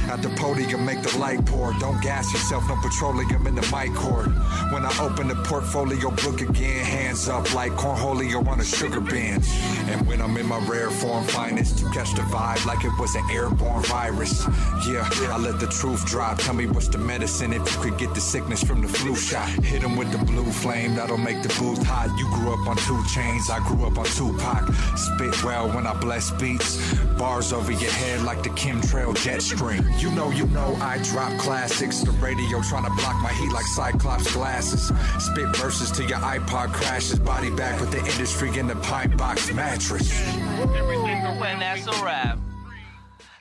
At 0.09 0.23
the 0.23 0.29
podium, 0.31 0.85
make 0.85 1.03
the 1.03 1.19
light 1.19 1.45
pour. 1.47 1.73
Don't 1.75 2.01
gas 2.03 2.33
yourself, 2.33 2.67
no 2.69 2.77
petroleum 2.77 3.47
in 3.47 3.55
the 3.55 3.63
mic 3.75 3.95
cord. 3.95 4.27
When 4.73 4.85
I 4.85 4.93
open 5.01 5.29
the 5.29 5.37
portfolio 5.37 6.11
book 6.11 6.41
again, 6.41 6.85
hands 6.85 7.29
up 7.29 7.53
like 7.55 7.73
cornholio 7.73 8.47
on 8.47 8.61
a 8.61 8.65
sugar 8.65 9.01
bench. 9.01 9.47
And 9.89 10.07
when 10.07 10.21
I'm 10.21 10.37
in 10.37 10.47
my 10.47 10.59
rare 10.67 10.91
form 10.91 11.25
finest, 11.25 11.79
to 11.79 11.85
catch 11.91 12.15
the 12.15 12.23
vibe 12.23 12.65
like 12.67 12.85
it 12.85 12.93
was 12.99 13.15
an 13.15 13.25
airborne 13.31 13.83
virus. 13.85 14.47
Yeah, 14.87 15.09
I 15.31 15.39
let 15.39 15.61
the 15.61 15.67
truth 15.67 16.05
drop. 16.07 16.39
Tell 16.39 16.55
me 16.55 16.67
what's 16.67 16.89
the 16.89 16.99
medicine 16.99 17.53
if 17.53 17.63
you 17.75 17.81
could 17.81 17.99
get 17.99 18.15
the 18.15 18.21
sickness 18.21 18.63
from 18.63 18.83
the 18.83 18.89
flu 18.89 19.15
shot. 19.17 19.49
Hit 19.49 19.81
Hit 19.81 19.89
'em 19.89 19.97
with 19.97 20.13
the 20.13 20.19
blue 20.19 20.45
flame, 20.53 20.95
that'll 20.95 21.17
make 21.17 21.43
the 21.43 21.49
booth 21.59 21.83
hot. 21.83 22.11
You 22.19 22.27
grew 22.35 22.53
up 22.53 22.69
on 22.69 22.77
two 22.77 23.03
chains, 23.15 23.49
I 23.49 23.61
grew 23.67 23.87
up 23.87 23.97
on 23.97 24.05
Tupac. 24.05 24.69
Spit 24.95 25.43
well 25.43 25.70
when 25.75 25.87
I 25.87 25.95
bless 25.95 26.31
beats. 26.33 26.77
Bars 27.19 27.53
over 27.53 27.73
your 27.73 27.91
head 27.91 28.23
like 28.23 28.43
the 28.43 28.51
chemtrail 28.51 29.15
jet 29.23 29.43
stream. 29.43 29.85
You 29.99 30.11
know, 30.13 30.31
you 30.31 30.47
know, 30.49 30.77
I 30.81 30.99
drop 31.03 31.39
classics. 31.39 32.01
The 32.01 32.13
radio 32.13 32.61
trying 32.63 32.85
to 32.85 32.91
block 32.91 33.21
my 33.23 33.33
heat 33.33 33.53
like 33.53 33.67
Cyclops 33.67 34.33
glasses. 34.33 34.93
Spit 35.19 35.57
verses 35.57 35.91
till 35.91 36.09
your 36.09 36.19
iPod 36.19 36.73
crashes. 36.73 37.19
Body 37.19 37.51
back 37.51 37.81
with 37.81 37.91
the 37.91 37.99
industry 37.99 38.57
in 38.59 38.67
the 38.67 38.77
pine 38.77 39.17
box 39.17 39.53
mattress. 39.53 40.11
When 40.59 41.59
that's 41.59 41.87
a 41.87 42.05
wrap. 42.05 42.39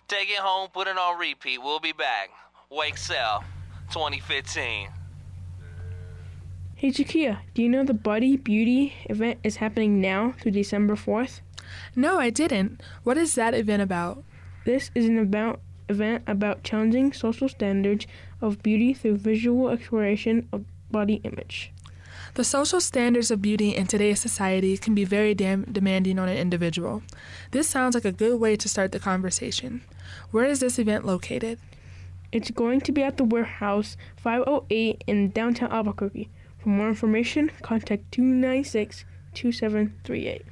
Take 0.07 0.29
it 0.29 0.39
home, 0.39 0.69
put 0.73 0.87
it 0.87 0.97
on 0.97 1.19
repeat. 1.19 1.61
We'll 1.61 1.79
be 1.79 1.91
back. 1.91 2.29
Wake 2.71 2.97
Self 2.97 3.45
2015. 3.91 4.89
Hey 6.75 6.91
Jakia, 6.91 7.39
do 7.53 7.61
you 7.61 7.67
know 7.67 7.83
the 7.83 7.93
Body 7.93 8.37
Beauty 8.37 8.93
event 9.09 9.39
is 9.43 9.57
happening 9.57 9.99
now 9.99 10.33
through 10.39 10.51
December 10.51 10.95
4th? 10.95 11.41
No, 11.95 12.19
I 12.19 12.29
didn't. 12.29 12.81
What 13.03 13.17
is 13.17 13.35
that 13.35 13.53
event 13.53 13.81
about? 13.81 14.23
This 14.65 14.91
is 14.95 15.05
an 15.05 15.17
about 15.17 15.59
event 15.87 16.23
about 16.27 16.63
challenging 16.63 17.11
social 17.13 17.49
standards 17.49 18.05
of 18.41 18.61
beauty 18.61 18.93
through 18.93 19.17
visual 19.17 19.69
exploration 19.69 20.47
of 20.53 20.63
body 20.91 21.15
image. 21.23 21.71
The 22.35 22.43
social 22.43 22.79
standards 22.79 23.31
of 23.31 23.41
beauty 23.41 23.75
in 23.75 23.87
today's 23.87 24.19
society 24.19 24.77
can 24.77 24.93
be 24.93 25.03
very 25.03 25.33
dam- 25.33 25.65
demanding 25.71 26.19
on 26.19 26.29
an 26.29 26.37
individual. 26.37 27.01
This 27.51 27.67
sounds 27.67 27.95
like 27.95 28.05
a 28.05 28.11
good 28.11 28.39
way 28.39 28.55
to 28.55 28.69
start 28.69 28.91
the 28.91 28.99
conversation. 28.99 29.81
Where 30.31 30.45
is 30.45 30.59
this 30.59 30.77
event 30.77 31.05
located? 31.05 31.59
It's 32.31 32.51
going 32.51 32.81
to 32.81 32.91
be 32.91 33.01
at 33.01 33.17
the 33.17 33.23
warehouse 33.23 33.97
508 34.17 35.03
in 35.07 35.31
downtown 35.31 35.71
Albuquerque. 35.71 36.29
For 36.59 36.69
more 36.69 36.89
information, 36.89 37.51
contact 37.63 38.11
296 38.11 39.05
2738. 39.33 40.43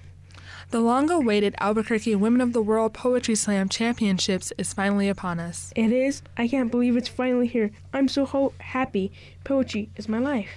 The 0.70 0.82
long 0.82 1.10
awaited 1.10 1.56
Albuquerque 1.62 2.16
Women 2.16 2.42
of 2.42 2.52
the 2.52 2.62
World 2.62 2.94
Poetry 2.94 3.36
Slam 3.36 3.70
Championships 3.70 4.52
is 4.58 4.74
finally 4.74 5.08
upon 5.08 5.40
us. 5.40 5.72
It 5.78 5.94
is. 5.94 6.22
I 6.36 6.50
can't 6.50 6.70
believe 6.70 6.98
it's 6.98 7.08
finally 7.08 7.48
here. 7.48 7.72
I'm 7.94 8.10
so 8.10 8.26
ho- 8.26 8.54
happy. 8.60 9.14
Poetry 9.46 9.90
is 9.96 10.10
my 10.10 10.20
life. 10.20 10.50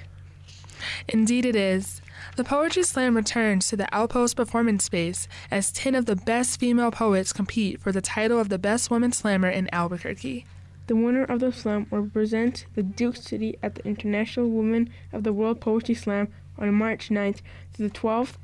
Indeed, 1.07 1.45
it 1.45 1.55
is. 1.55 2.03
The 2.35 2.43
Poetry 2.43 2.83
Slam 2.83 3.15
returns 3.15 3.69
to 3.69 3.77
the 3.77 3.89
Outpost 3.95 4.35
Performance 4.35 4.83
Space 4.83 5.29
as 5.49 5.71
10 5.71 5.95
of 5.95 6.07
the 6.07 6.17
best 6.17 6.59
female 6.59 6.91
poets 6.91 7.33
compete 7.33 7.81
for 7.81 7.93
the 7.93 8.03
title 8.03 8.41
of 8.41 8.49
the 8.49 8.59
Best 8.59 8.91
Woman 8.91 9.13
Slammer 9.13 9.49
in 9.49 9.73
Albuquerque. 9.73 10.45
The 10.89 10.97
winner 10.97 11.23
of 11.23 11.39
the 11.39 11.53
slam 11.53 11.87
will 11.89 12.01
represent 12.01 12.67
the 12.75 12.83
Duke 12.83 13.15
City 13.15 13.57
at 13.63 13.77
the 13.77 13.87
International 13.87 14.51
Women 14.51 14.91
of 15.13 15.23
the 15.23 15.33
World 15.33 15.61
Poetry 15.61 15.95
Slam 15.95 16.27
on 16.59 16.75
March 16.75 17.11
9th 17.11 17.43
to 17.75 17.83
the 17.83 17.91
12th 17.91 18.35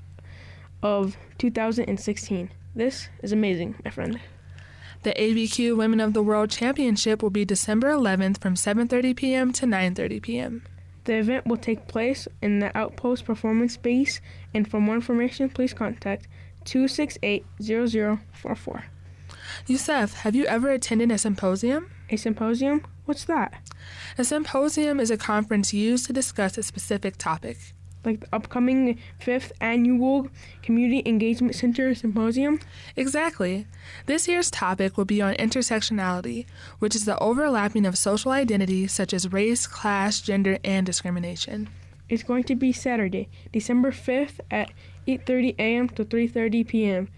of 0.82 1.16
2016. 1.38 2.50
This 2.74 3.08
is 3.22 3.32
amazing, 3.32 3.76
my 3.84 3.90
friend. 3.90 4.20
The 5.02 5.12
ABQ 5.12 5.76
Women 5.76 6.00
of 6.00 6.14
the 6.14 6.22
World 6.22 6.48
Championship 6.50 7.22
will 7.22 7.30
be 7.30 7.44
December 7.44 7.90
11th 7.90 8.40
from 8.40 8.54
7:30 8.54 9.16
p.m. 9.16 9.52
to 9.52 9.66
9:30 9.66 10.22
p.m. 10.22 10.62
The 11.04 11.18
event 11.18 11.46
will 11.46 11.56
take 11.56 11.86
place 11.86 12.26
in 12.42 12.58
the 12.58 12.76
Outpost 12.76 13.24
Performance 13.24 13.74
Space, 13.74 14.20
and 14.52 14.68
for 14.68 14.80
more 14.80 14.96
information, 14.96 15.48
please 15.48 15.72
contact 15.72 16.26
268-0044. 16.64 18.82
Yusef, 19.68 20.14
have 20.14 20.34
you 20.34 20.44
ever 20.46 20.70
attended 20.70 21.12
a 21.12 21.18
symposium? 21.18 21.88
A 22.10 22.16
symposium? 22.16 22.84
What's 23.04 23.24
that? 23.26 23.54
A 24.18 24.24
symposium 24.24 24.98
is 24.98 25.12
a 25.12 25.16
conference 25.16 25.72
used 25.72 26.06
to 26.06 26.12
discuss 26.12 26.58
a 26.58 26.64
specific 26.64 27.16
topic. 27.16 27.74
Like 28.06 28.20
the 28.20 28.28
upcoming 28.32 28.98
fifth 29.18 29.52
annual 29.60 30.28
Community 30.62 31.02
Engagement 31.04 31.56
Center 31.56 31.92
Symposium? 31.92 32.60
Exactly. 32.94 33.66
This 34.06 34.28
year's 34.28 34.48
topic 34.50 34.96
will 34.96 35.04
be 35.04 35.20
on 35.20 35.34
intersectionality, 35.34 36.46
which 36.78 36.94
is 36.94 37.04
the 37.04 37.18
overlapping 37.18 37.84
of 37.84 37.98
social 37.98 38.30
identities 38.30 38.92
such 38.92 39.12
as 39.12 39.32
race, 39.32 39.66
class, 39.66 40.20
gender, 40.20 40.58
and 40.62 40.86
discrimination. 40.86 41.68
It's 42.08 42.22
going 42.22 42.44
to 42.44 42.54
be 42.54 42.72
Saturday, 42.72 43.28
December 43.52 43.90
5th 43.90 44.38
at 44.52 44.70
8:30 45.08 45.56
a.m. 45.58 45.88
to 45.88 46.04
3:30 46.04 46.68
p.m. 46.68 47.08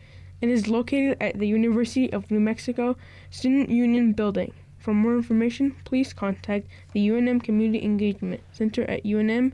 It 0.40 0.48
is 0.48 0.68
located 0.68 1.18
at 1.20 1.38
the 1.38 1.48
University 1.48 2.11
of 2.11 2.31
New 2.31 2.40
Mexico 2.40 2.96
Student 3.29 3.68
Union 3.68 4.14
Building. 4.14 4.55
For 4.79 4.94
more 4.94 5.16
information, 5.16 5.77
please 5.85 6.14
contact 6.14 6.66
the 6.94 7.07
UNM 7.11 7.42
Community 7.42 7.85
Engagement 7.85 8.40
Center 8.53 8.85
at 8.85 9.05
UNM 9.05 9.53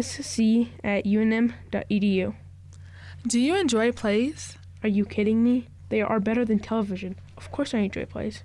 sc 0.00 0.38
at 0.82 1.04
unm.edu. 1.04 2.34
Do 3.26 3.40
you 3.40 3.56
enjoy 3.56 3.92
plays? 3.92 4.56
Are 4.82 4.88
you 4.88 5.04
kidding 5.04 5.42
me? 5.42 5.68
They 5.88 6.02
are 6.02 6.20
better 6.20 6.44
than 6.44 6.58
television. 6.58 7.16
Of 7.36 7.50
course 7.50 7.74
I 7.74 7.78
enjoy 7.78 8.06
plays. 8.06 8.42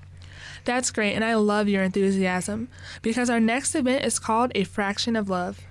That's 0.66 0.92
great, 0.92 1.14
and 1.14 1.24
I 1.24 1.36
love 1.36 1.68
your 1.68 1.84
enthusiasm 1.84 2.70
because 3.02 3.30
our 3.30 3.40
next 3.40 3.76
event 3.76 4.06
is 4.06 4.20
called 4.20 4.52
A 4.56 4.64
Fraction 4.64 5.16
of 5.16 5.30
Love. 5.30 5.62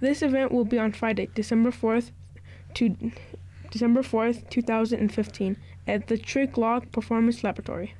This 0.00 0.22
event 0.22 0.52
will 0.52 0.64
be 0.64 0.78
on 0.78 0.92
Friday, 0.92 1.28
December 1.34 1.70
4th 1.70 2.10
to 2.74 3.12
December 3.70 4.02
4th, 4.02 4.48
2015 4.50 5.56
at 5.86 6.06
the 6.06 6.18
Tricklock 6.18 6.92
Performance 6.92 7.42
Laboratory. 7.42 7.94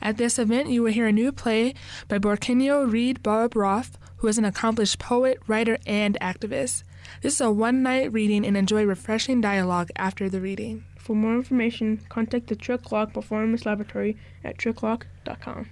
At 0.00 0.16
this 0.16 0.38
event, 0.38 0.68
you 0.68 0.82
will 0.82 0.92
hear 0.92 1.06
a 1.06 1.12
new 1.12 1.32
play 1.32 1.74
by 2.08 2.18
Borkenio 2.18 2.90
Reed 2.90 3.22
Bob 3.22 3.54
Roth, 3.54 3.98
who 4.22 4.28
is 4.28 4.38
an 4.38 4.44
accomplished 4.44 5.00
poet, 5.00 5.36
writer, 5.48 5.76
and 5.84 6.16
activist. 6.20 6.84
This 7.22 7.34
is 7.34 7.40
a 7.40 7.50
one 7.50 7.82
night 7.82 8.12
reading 8.12 8.46
and 8.46 8.56
enjoy 8.56 8.84
refreshing 8.84 9.40
dialogue 9.40 9.90
after 9.96 10.28
the 10.28 10.40
reading. 10.40 10.84
For 10.96 11.16
more 11.16 11.34
information, 11.34 12.00
contact 12.08 12.46
the 12.46 12.54
Tricklock 12.54 13.12
Performance 13.12 13.66
Laboratory 13.66 14.16
at 14.44 14.58
tricklock.com. 14.58 15.70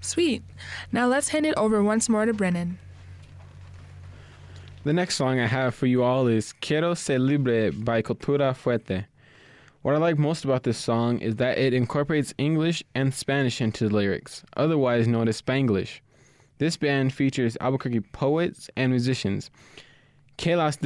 Sweet. 0.00 0.42
Now 0.90 1.06
let's 1.06 1.28
hand 1.28 1.44
it 1.44 1.52
over 1.58 1.82
once 1.82 2.08
more 2.08 2.24
to 2.24 2.32
Brennan. 2.32 2.78
The 4.84 4.94
next 4.94 5.16
song 5.16 5.38
I 5.38 5.46
have 5.46 5.74
for 5.74 5.84
you 5.84 6.02
all 6.02 6.26
is 6.26 6.54
Quiero 6.62 6.94
Ser 6.94 7.18
Libre 7.18 7.72
by 7.72 8.00
Cultura 8.00 8.56
Fuerte. 8.56 9.04
What 9.82 9.94
I 9.94 9.98
like 9.98 10.16
most 10.16 10.46
about 10.46 10.62
this 10.62 10.78
song 10.78 11.18
is 11.18 11.36
that 11.36 11.58
it 11.58 11.74
incorporates 11.74 12.32
English 12.38 12.82
and 12.94 13.12
Spanish 13.12 13.60
into 13.60 13.88
the 13.88 13.94
lyrics, 13.94 14.44
otherwise 14.56 15.06
known 15.06 15.28
as 15.28 15.42
Spanglish. 15.42 16.00
This 16.62 16.76
band 16.76 17.12
features 17.12 17.56
Albuquerque 17.60 18.02
poets 18.12 18.70
and 18.76 18.92
musicians. 18.92 19.50
Que 20.36 20.54
las. 20.54 20.76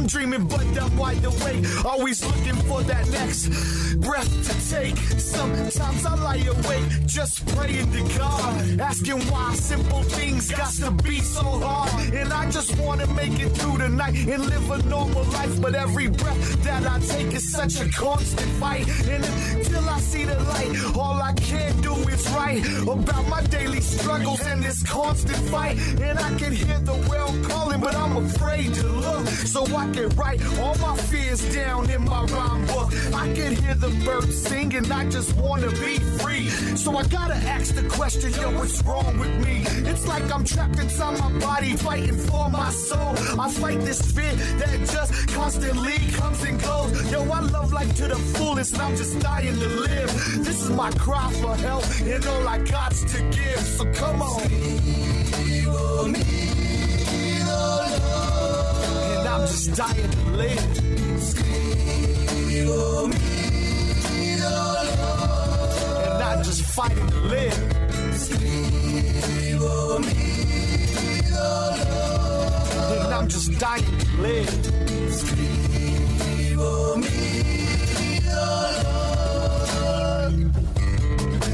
I'm 0.00 0.06
dreaming, 0.06 0.46
but 0.46 0.64
I'm 0.80 0.96
wide 0.96 1.22
awake. 1.26 1.84
Always 1.84 2.24
looking 2.24 2.56
for 2.64 2.80
that 2.84 3.06
next 3.10 3.96
breath 3.96 4.30
to 4.48 4.70
take. 4.74 5.19
Sometimes 5.30 6.04
I 6.04 6.14
lie 6.16 6.44
awake, 6.54 7.06
just 7.06 7.46
praying 7.54 7.92
to 7.92 8.18
God. 8.18 8.80
Asking 8.80 9.20
why 9.30 9.54
simple 9.54 10.02
things 10.02 10.50
got 10.50 10.72
to 10.84 10.90
be 10.90 11.20
so 11.20 11.42
hard. 11.42 12.12
And 12.12 12.32
I 12.32 12.50
just 12.50 12.76
wanna 12.78 13.06
make 13.14 13.38
it 13.38 13.50
through 13.50 13.78
the 13.78 13.88
night 13.88 14.16
and 14.16 14.44
live 14.46 14.70
a 14.70 14.78
normal 14.88 15.24
life. 15.24 15.60
But 15.60 15.74
every 15.74 16.08
breath 16.08 16.62
that 16.64 16.84
I 16.84 16.98
take 17.00 17.32
is 17.32 17.50
such 17.52 17.80
a 17.80 17.88
constant 17.90 18.50
fight. 18.62 18.88
And 19.08 19.24
until 19.54 19.88
I 19.88 20.00
see 20.00 20.24
the 20.24 20.38
light, 20.52 20.96
all 20.96 21.22
I 21.22 21.32
can 21.34 21.80
do 21.80 21.94
is 22.08 22.28
write 22.30 22.66
about 22.82 23.26
my 23.28 23.42
daily 23.42 23.80
struggles 23.80 24.40
and 24.46 24.62
this 24.62 24.82
constant 24.82 25.42
fight. 25.50 25.78
And 26.00 26.18
I 26.18 26.30
can 26.38 26.52
hear 26.52 26.78
the 26.80 26.96
well 27.08 27.32
calling, 27.48 27.80
but 27.80 27.94
I'm 27.94 28.16
afraid 28.16 28.74
to 28.74 28.86
look. 28.88 29.26
So 29.54 29.64
I 29.76 29.86
can 29.92 30.08
write 30.16 30.40
all 30.58 30.76
my 30.78 30.96
fears 30.96 31.40
down 31.54 31.88
in 31.90 32.04
my 32.04 32.24
rhyme 32.24 32.66
book. 32.66 32.88
I 33.14 33.32
can 33.34 33.54
hear 33.54 33.74
the 33.74 33.90
birds 34.04 34.36
singing, 34.36 34.90
I 34.90 35.08
just 35.08 35.19
wanna 35.34 35.70
be 35.70 35.98
free. 36.18 36.48
So 36.76 36.96
I 36.96 37.02
gotta 37.04 37.34
ask 37.34 37.74
the 37.74 37.86
question, 37.88 38.32
yo, 38.32 38.50
what's 38.58 38.82
wrong 38.84 39.18
with 39.18 39.36
me? 39.44 39.62
It's 39.90 40.06
like 40.06 40.32
I'm 40.32 40.44
trapped 40.44 40.78
inside 40.78 41.18
my 41.18 41.30
body, 41.38 41.76
fighting 41.76 42.16
for 42.16 42.48
my 42.48 42.70
soul. 42.70 43.14
I 43.38 43.50
fight 43.50 43.80
this 43.80 44.00
fear 44.12 44.32
that 44.60 44.78
just 44.78 45.28
constantly 45.28 45.98
comes 46.12 46.42
and 46.42 46.60
goes. 46.62 47.12
Yo, 47.12 47.22
I 47.22 47.40
love 47.40 47.72
life 47.72 47.94
to 47.96 48.08
the 48.08 48.16
fullest, 48.16 48.72
and 48.74 48.82
I'm 48.82 48.96
just 48.96 49.18
dying 49.20 49.58
to 49.58 49.68
live. 49.68 50.10
This 50.44 50.62
is 50.62 50.70
my 50.70 50.90
cry 50.92 51.30
for 51.34 51.54
help, 51.56 51.84
and 52.00 52.24
all 52.26 52.48
I 52.48 52.58
got's 52.58 53.04
to 53.12 53.20
give. 53.30 53.60
So 53.60 53.84
come 53.92 54.22
on. 54.22 54.42
And 59.20 59.28
I'm 59.28 59.46
just 59.46 59.74
dying 59.76 60.10
to 60.10 60.30
live. 60.30 60.80
I'm 66.40 66.46
just 66.46 66.62
fighting 66.62 67.06
to 67.06 67.20
live. 67.26 67.52
And 73.04 73.12
I'm 73.12 73.28
just 73.28 73.58
dying 73.58 73.84
to 73.84 74.22
live. 74.22 74.62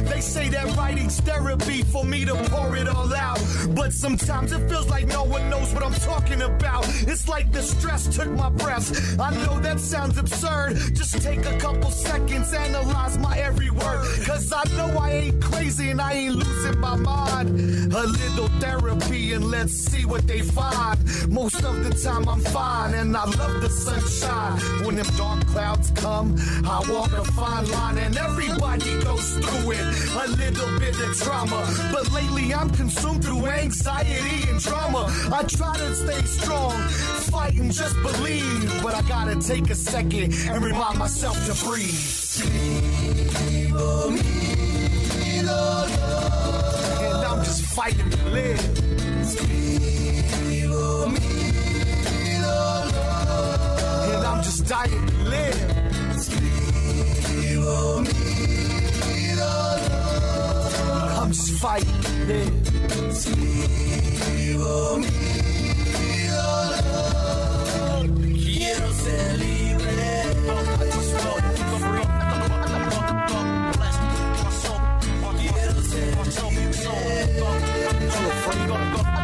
They 0.09 0.21
say 0.21 0.46
that 0.57 0.75
writing's 0.75 1.21
therapy 1.21 1.83
for 1.83 2.03
me 2.03 2.25
to 2.25 2.35
pour 2.49 2.75
it 2.77 2.89
all 2.89 3.13
out. 3.15 3.39
But 3.71 3.93
sometimes 3.93 4.53
it 4.53 4.69
feels 4.71 4.89
like 4.89 5.07
no 5.07 5.23
one 5.23 5.51
knows 5.51 5.75
what 5.75 5.85
I'm 5.85 5.99
talking 6.13 6.41
about. 6.41 6.85
It's 7.13 7.29
like 7.29 7.53
the 7.53 7.63
stress 7.63 8.07
took 8.17 8.31
my 8.31 8.49
breath. 8.49 9.21
I 9.21 9.31
know 9.45 9.61
that 9.61 9.79
sounds 9.81 10.17
absurd. 10.17 10.77
Just 10.95 11.21
take 11.21 11.45
a 11.45 11.59
couple 11.59 11.91
seconds, 11.91 12.55
analyze 12.55 13.19
my 13.19 13.37
every 13.39 13.71
word. 13.71 14.01
Cause 14.25 14.51
I 14.51 14.65
know 14.77 14.99
I 14.99 15.11
ain't 15.23 15.43
crazy 15.43 15.91
and 15.91 16.01
I 16.01 16.13
ain't 16.15 16.37
losing 16.37 16.81
my 16.81 16.97
mind. 16.97 17.49
A 17.93 18.05
little 18.07 18.49
therapy 18.61 19.35
and 19.35 19.45
let's 19.51 19.75
see 19.75 20.07
what 20.07 20.27
they 20.27 20.41
find. 20.41 20.99
Most 21.29 21.63
of 21.65 21.85
the 21.85 21.93
time 22.03 22.27
I'm 22.29 22.41
fine 22.41 22.95
and 22.95 23.15
I 23.15 23.25
love 23.25 23.61
the 23.61 23.69
sunshine. 23.69 24.59
When 24.87 24.97
them 24.97 25.11
dark 25.19 25.47
clouds 25.49 25.91
come, 25.97 26.35
I 26.65 26.83
walk 26.89 27.13
a 27.13 27.25
fine 27.25 27.71
line 27.71 27.99
and 27.99 28.17
everybody 28.17 28.93
goes 29.03 29.29
through 29.39 29.73
it. 29.73 29.85
A 30.25 30.37
little 30.51 30.79
bit 30.79 30.99
of 31.01 31.17
trauma. 31.19 31.67
But 31.93 32.11
lately 32.13 32.55
I'm 32.55 32.71
consumed 32.71 33.25
through 33.25 33.47
anxiety 33.47 34.49
and 34.49 34.61
drama. 34.61 35.07
I 35.33 35.43
try 35.45 35.77
to 35.77 35.95
stay 35.95 36.23
strong, 36.23 36.73
fight 37.31 37.55
and 37.55 37.73
just 37.73 37.97
believe. 38.03 38.83
But 38.83 38.95
I 38.95 39.03
gotta 39.03 39.37
take 39.37 39.71
a 39.71 39.75
second 39.75 40.33
and 40.49 40.65
remind 40.65 40.99
myself 40.99 41.37
to 41.47 41.55
breathe. 41.65 41.87
And 47.01 47.25
I'm 47.25 47.45
just 47.45 47.63
fighting 47.67 48.11
to 48.11 48.25
live. 48.31 48.61
And 54.13 54.27
I'm 54.27 54.43
just 54.43 54.67
dying 54.67 55.07
to 55.07 55.15
live. 55.25 55.77
Just 61.37 61.61
fighting 61.61 62.01
to 62.01 62.09
live. 62.25 62.65
Quiero 68.43 68.89
ser 68.93 69.37
libre. 69.37 70.09
I 70.33 70.55
want 70.65 71.45
to 71.57 71.63
free. 71.85 72.09
Quiero 75.53 75.79
ser 75.83 76.09
Quiero 78.17 79.16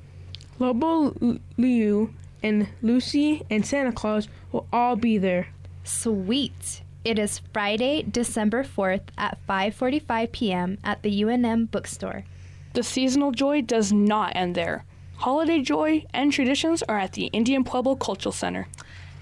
Lobo 0.59 1.15
L- 1.21 1.37
Louie 1.57 2.09
and 2.43 2.67
Lucy 2.81 3.43
and 3.49 3.65
Santa 3.65 3.93
Claus 3.93 4.27
will 4.51 4.67
all 4.73 4.97
be 4.97 5.17
there. 5.17 5.47
Sweet. 5.85 6.81
It 7.03 7.19
is 7.19 7.41
Friday, 7.51 8.03
December 8.03 8.63
4th 8.63 9.09
at 9.17 9.37
5:45 9.45 10.31
p.m. 10.31 10.77
at 10.85 11.03
the 11.03 11.21
UNM 11.23 11.69
bookstore. 11.69 12.23
The 12.73 12.83
seasonal 12.83 13.31
joy 13.31 13.61
does 13.61 13.91
not 13.91 14.31
end 14.37 14.55
there. 14.55 14.85
Holiday 15.17 15.61
joy 15.61 16.05
and 16.13 16.31
traditions 16.31 16.81
are 16.83 16.97
at 16.97 17.11
the 17.11 17.25
Indian 17.33 17.65
Pueblo 17.65 17.95
Cultural 17.95 18.31
Center. 18.31 18.67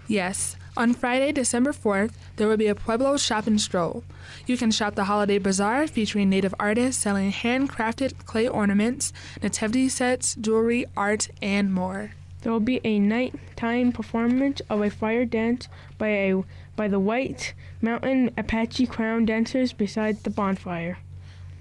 Yes, 0.07 0.57
on 0.77 0.93
Friday, 0.93 1.31
December 1.31 1.71
4th, 1.71 2.13
there 2.35 2.47
will 2.47 2.55
be 2.55 2.67
a 2.67 2.75
Pueblo 2.75 3.17
shop 3.17 3.47
and 3.47 3.59
stroll. 3.59 4.03
You 4.45 4.57
can 4.57 4.69
shop 4.69 4.93
the 4.93 5.05
holiday 5.05 5.39
bazaar 5.39 5.87
featuring 5.87 6.29
native 6.29 6.53
artists 6.59 7.01
selling 7.01 7.31
handcrafted 7.31 8.25
clay 8.25 8.47
ornaments, 8.47 9.11
nativity 9.41 9.89
sets, 9.89 10.35
jewelry, 10.35 10.85
art, 10.95 11.29
and 11.41 11.73
more. 11.73 12.11
There 12.41 12.51
will 12.51 12.59
be 12.59 12.81
a 12.83 12.99
nighttime 12.99 13.91
performance 13.91 14.61
of 14.69 14.81
a 14.81 14.89
fire 14.89 15.25
dance 15.25 15.67
by 15.97 16.07
a 16.07 16.43
by 16.75 16.87
the 16.87 16.99
White 16.99 17.53
Mountain 17.81 18.31
Apache 18.37 18.87
Crown 18.87 19.25
dancers 19.25 19.73
beside 19.73 20.23
the 20.23 20.29
bonfire. 20.29 20.97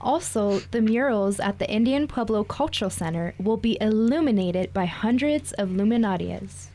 Also, 0.01 0.61
the 0.71 0.81
murals 0.81 1.39
at 1.39 1.59
the 1.59 1.71
Indian 1.71 2.09
Pueblo 2.09 2.43
Cultural 2.43 2.91
Center 2.91 3.35
will 3.39 3.59
be 3.59 3.77
illuminated 3.81 4.73
by 4.73 4.87
hundreds 4.87 5.53
of 5.53 5.69
luminarias. 5.69 6.69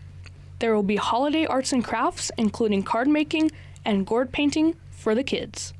There 0.59 0.75
will 0.75 0.83
be 0.83 0.97
holiday 0.97 1.45
arts 1.47 1.73
and 1.73 1.83
crafts, 1.83 2.31
including 2.37 2.83
card 2.83 3.07
making 3.07 3.51
and 3.83 4.05
gourd 4.05 4.31
painting 4.31 4.75
for 4.91 5.15
the 5.15 5.23
kids. 5.23 5.73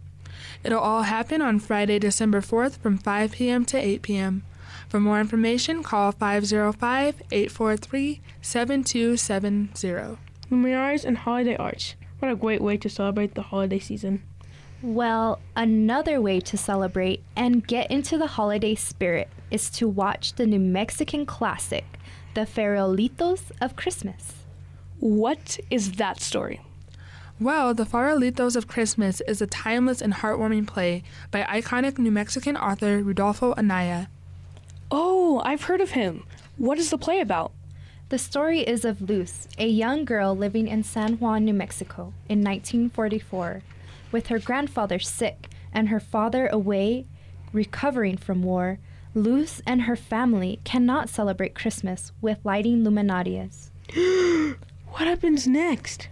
It'll 0.63 0.79
all 0.79 1.03
happen 1.03 1.41
on 1.41 1.59
Friday, 1.59 1.99
December 1.99 2.41
4th 2.41 2.79
from 2.79 2.97
5 2.97 3.33
p.m. 3.33 3.63
to 3.65 3.77
8 3.77 4.01
p.m. 4.01 4.43
For 4.87 4.99
more 4.99 5.19
information, 5.19 5.83
call 5.83 6.11
505 6.11 7.21
843 7.31 8.21
7270. 8.41 10.17
Luminaries 10.49 11.05
and 11.05 11.17
holiday 11.17 11.55
arts. 11.57 11.95
What 12.19 12.31
a 12.31 12.35
great 12.35 12.61
way 12.61 12.77
to 12.77 12.89
celebrate 12.89 13.35
the 13.35 13.41
holiday 13.41 13.79
season. 13.79 14.23
Well, 14.81 15.39
another 15.55 16.21
way 16.21 16.39
to 16.41 16.57
celebrate 16.57 17.23
and 17.35 17.65
get 17.65 17.89
into 17.89 18.17
the 18.17 18.27
holiday 18.27 18.75
spirit 18.75 19.29
is 19.49 19.69
to 19.71 19.87
watch 19.87 20.33
the 20.33 20.45
New 20.45 20.59
Mexican 20.59 21.25
classic, 21.25 21.85
The 22.35 22.41
Farolitos 22.41 23.51
of 23.59 23.75
Christmas. 23.75 24.33
What 24.99 25.59
is 25.69 25.93
that 25.93 26.21
story? 26.21 26.61
Well, 27.39 27.73
The 27.73 27.85
Farolitos 27.85 28.55
of 28.55 28.67
Christmas 28.67 29.21
is 29.21 29.41
a 29.41 29.47
timeless 29.47 30.01
and 30.01 30.13
heartwarming 30.13 30.67
play 30.67 31.03
by 31.31 31.43
iconic 31.43 31.97
New 31.97 32.11
Mexican 32.11 32.55
author 32.55 33.01
Rudolfo 33.01 33.53
Anaya. 33.57 34.07
Oh, 34.91 35.41
I've 35.43 35.63
heard 35.63 35.81
of 35.81 35.91
him. 35.91 36.25
What 36.57 36.77
is 36.77 36.91
the 36.91 36.97
play 36.97 37.19
about? 37.19 37.51
The 38.09 38.19
story 38.19 38.59
is 38.59 38.85
of 38.85 39.09
Luz, 39.09 39.47
a 39.57 39.67
young 39.67 40.05
girl 40.05 40.35
living 40.35 40.67
in 40.67 40.83
San 40.83 41.13
Juan, 41.13 41.43
New 41.43 41.55
Mexico 41.55 42.13
in 42.29 42.43
1944, 42.43 43.63
with 44.11 44.27
her 44.27 44.37
grandfather 44.37 44.99
sick 44.99 45.49
and 45.73 45.89
her 45.89 45.99
father 45.99 46.47
away 46.47 47.07
recovering 47.51 48.15
from 48.15 48.43
war. 48.43 48.77
Luz 49.15 49.61
and 49.65 49.83
her 49.83 49.95
family 49.95 50.59
cannot 50.63 51.09
celebrate 51.09 51.55
Christmas 51.55 52.11
with 52.21 52.37
lighting 52.43 52.83
luminarias. 52.83 53.71
What 54.95 55.07
happens 55.07 55.45
next? 55.45 56.07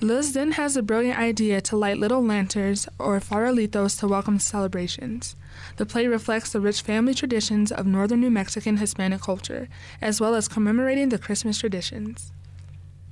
Luz 0.00 0.32
then 0.32 0.52
has 0.52 0.76
a 0.76 0.82
brilliant 0.82 1.18
idea 1.18 1.60
to 1.62 1.76
light 1.76 1.98
little 1.98 2.22
lanterns 2.22 2.88
or 2.98 3.20
farolitos 3.20 3.98
to 4.00 4.08
welcome 4.08 4.38
celebrations. 4.38 5.36
The 5.76 5.86
play 5.86 6.06
reflects 6.06 6.52
the 6.52 6.60
rich 6.60 6.82
family 6.82 7.14
traditions 7.14 7.72
of 7.72 7.86
northern 7.86 8.20
New 8.20 8.30
Mexican 8.30 8.78
Hispanic 8.78 9.22
culture, 9.22 9.68
as 10.02 10.20
well 10.20 10.34
as 10.34 10.48
commemorating 10.48 11.08
the 11.08 11.18
Christmas 11.18 11.58
traditions. 11.58 12.32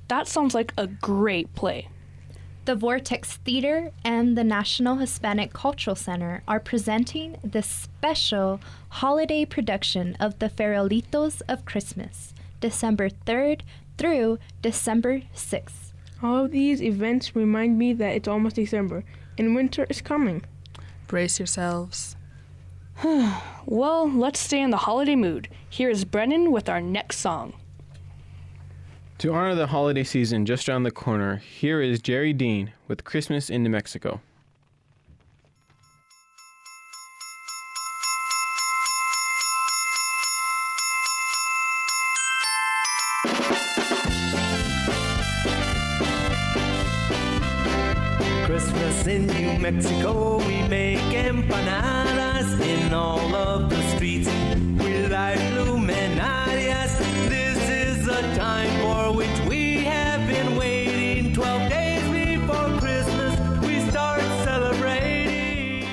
That 0.09 0.27
sounds 0.27 0.53
like 0.53 0.73
a 0.77 0.87
great 0.87 1.55
play. 1.55 1.87
The 2.65 2.75
Vortex 2.75 3.37
Theater 3.37 3.91
and 4.05 4.37
the 4.37 4.43
National 4.43 4.97
Hispanic 4.97 5.51
Cultural 5.51 5.95
Center 5.95 6.43
are 6.47 6.59
presenting 6.59 7.37
the 7.43 7.61
special 7.61 8.61
holiday 8.89 9.45
production 9.45 10.15
of 10.19 10.39
the 10.39 10.49
Farolitos 10.49 11.41
of 11.49 11.65
Christmas, 11.65 12.33
December 12.61 13.09
3rd 13.09 13.61
through 13.97 14.39
December 14.61 15.23
6th. 15.35 15.82
All 16.23 16.45
of 16.45 16.51
these 16.51 16.81
events 16.81 17.35
remind 17.35 17.77
me 17.77 17.91
that 17.91 18.15
it's 18.15 18.29
almost 18.29 18.55
December 18.55 19.03
and 19.37 19.55
winter 19.55 19.85
is 19.89 20.01
coming. 20.01 20.45
Brace 21.07 21.37
yourselves. 21.37 22.15
well, 23.65 24.09
let's 24.09 24.39
stay 24.39 24.61
in 24.61 24.69
the 24.69 24.77
holiday 24.77 25.17
mood. 25.17 25.49
Here 25.69 25.89
is 25.89 26.05
Brennan 26.05 26.53
with 26.53 26.69
our 26.69 26.79
next 26.79 27.17
song. 27.17 27.53
To 29.17 29.33
honor 29.33 29.53
the 29.53 29.67
holiday 29.67 30.05
season 30.05 30.45
just 30.45 30.69
around 30.69 30.83
the 30.83 30.91
corner, 30.91 31.37
here 31.37 31.81
is 31.81 32.01
Jerry 32.01 32.31
Dean 32.31 32.71
with 32.87 33.03
Christmas 33.03 33.49
in 33.49 33.61
New 33.61 33.69
Mexico. 33.69 34.21
Christmas 48.53 49.07
in 49.07 49.25
New 49.25 49.57
Mexico, 49.57 50.37
we 50.37 50.61
make 50.67 50.99
empanadas 50.99 52.61
in 52.61 52.93
all 52.93 53.33
of 53.33 53.67
the 53.67 53.81
streets. 53.95 54.27
We 54.27 55.07
light 55.07 55.39
luminarias. 55.55 56.95
This 57.29 57.57
is 57.67 58.07
a 58.07 58.21
time 58.35 58.69
for 58.81 59.17
which 59.17 59.39
we 59.49 59.77
have 59.85 60.27
been 60.27 60.55
waiting. 60.55 61.33
Twelve 61.33 61.67
days 61.67 62.03
before 62.11 62.79
Christmas, 62.79 63.39
we 63.61 63.89
start 63.89 64.21
celebrating. 64.43 65.87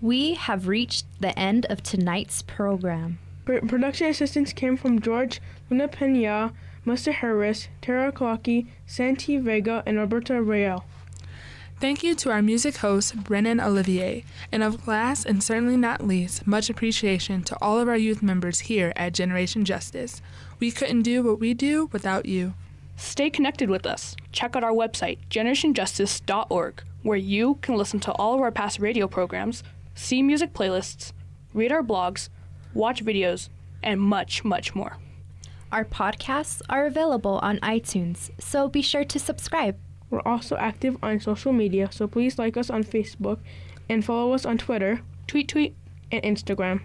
We 0.00 0.34
have 0.36 0.68
reached 0.68 1.04
the 1.20 1.38
end 1.38 1.66
of 1.66 1.82
tonight's 1.82 2.40
program. 2.40 3.18
Pr- 3.44 3.58
production 3.58 4.06
assistance 4.06 4.54
came 4.54 4.78
from 4.78 5.02
George 5.02 5.42
Luna 5.68 5.88
Pena, 5.88 6.54
Muster 6.86 7.10
Harris, 7.10 7.66
Tara 7.82 8.12
Clocky, 8.12 8.68
Santi 8.86 9.36
Vega, 9.38 9.82
and 9.84 9.98
Roberta 9.98 10.40
Real. 10.40 10.84
Thank 11.80 12.04
you 12.04 12.14
to 12.14 12.30
our 12.30 12.40
music 12.40 12.76
host, 12.76 13.24
Brennan 13.24 13.60
Olivier, 13.60 14.24
and 14.50 14.62
of 14.62 14.86
last 14.86 15.26
and 15.26 15.42
certainly 15.42 15.76
not 15.76 16.06
least, 16.06 16.46
much 16.46 16.70
appreciation 16.70 17.42
to 17.42 17.58
all 17.60 17.80
of 17.80 17.88
our 17.88 17.96
youth 17.96 18.22
members 18.22 18.60
here 18.60 18.92
at 18.94 19.12
Generation 19.12 19.64
Justice. 19.64 20.22
We 20.60 20.70
couldn't 20.70 21.02
do 21.02 21.22
what 21.22 21.40
we 21.40 21.52
do 21.52 21.90
without 21.92 22.24
you. 22.24 22.54
Stay 22.96 23.30
connected 23.30 23.68
with 23.68 23.84
us. 23.84 24.16
Check 24.32 24.54
out 24.54 24.64
our 24.64 24.72
website, 24.72 25.18
generationjustice.org, 25.28 26.82
where 27.02 27.18
you 27.18 27.56
can 27.62 27.76
listen 27.76 28.00
to 28.00 28.12
all 28.12 28.34
of 28.34 28.40
our 28.40 28.52
past 28.52 28.78
radio 28.78 29.08
programs, 29.08 29.62
see 29.94 30.22
music 30.22 30.54
playlists, 30.54 31.12
read 31.52 31.72
our 31.72 31.82
blogs, 31.82 32.28
watch 32.72 33.04
videos, 33.04 33.48
and 33.82 34.00
much, 34.00 34.44
much 34.44 34.74
more. 34.74 34.98
Our 35.72 35.84
podcasts 35.84 36.62
are 36.68 36.86
available 36.86 37.40
on 37.42 37.58
iTunes, 37.58 38.30
so 38.38 38.68
be 38.68 38.82
sure 38.82 39.04
to 39.04 39.18
subscribe. 39.18 39.76
We're 40.10 40.20
also 40.20 40.56
active 40.56 40.96
on 41.02 41.18
social 41.20 41.52
media, 41.52 41.88
so 41.90 42.06
please 42.06 42.38
like 42.38 42.56
us 42.56 42.70
on 42.70 42.84
Facebook 42.84 43.40
and 43.88 44.04
follow 44.04 44.32
us 44.32 44.46
on 44.46 44.58
Twitter, 44.58 45.00
tweet 45.26 45.48
tweet, 45.48 45.74
and 46.12 46.22
Instagram. 46.22 46.82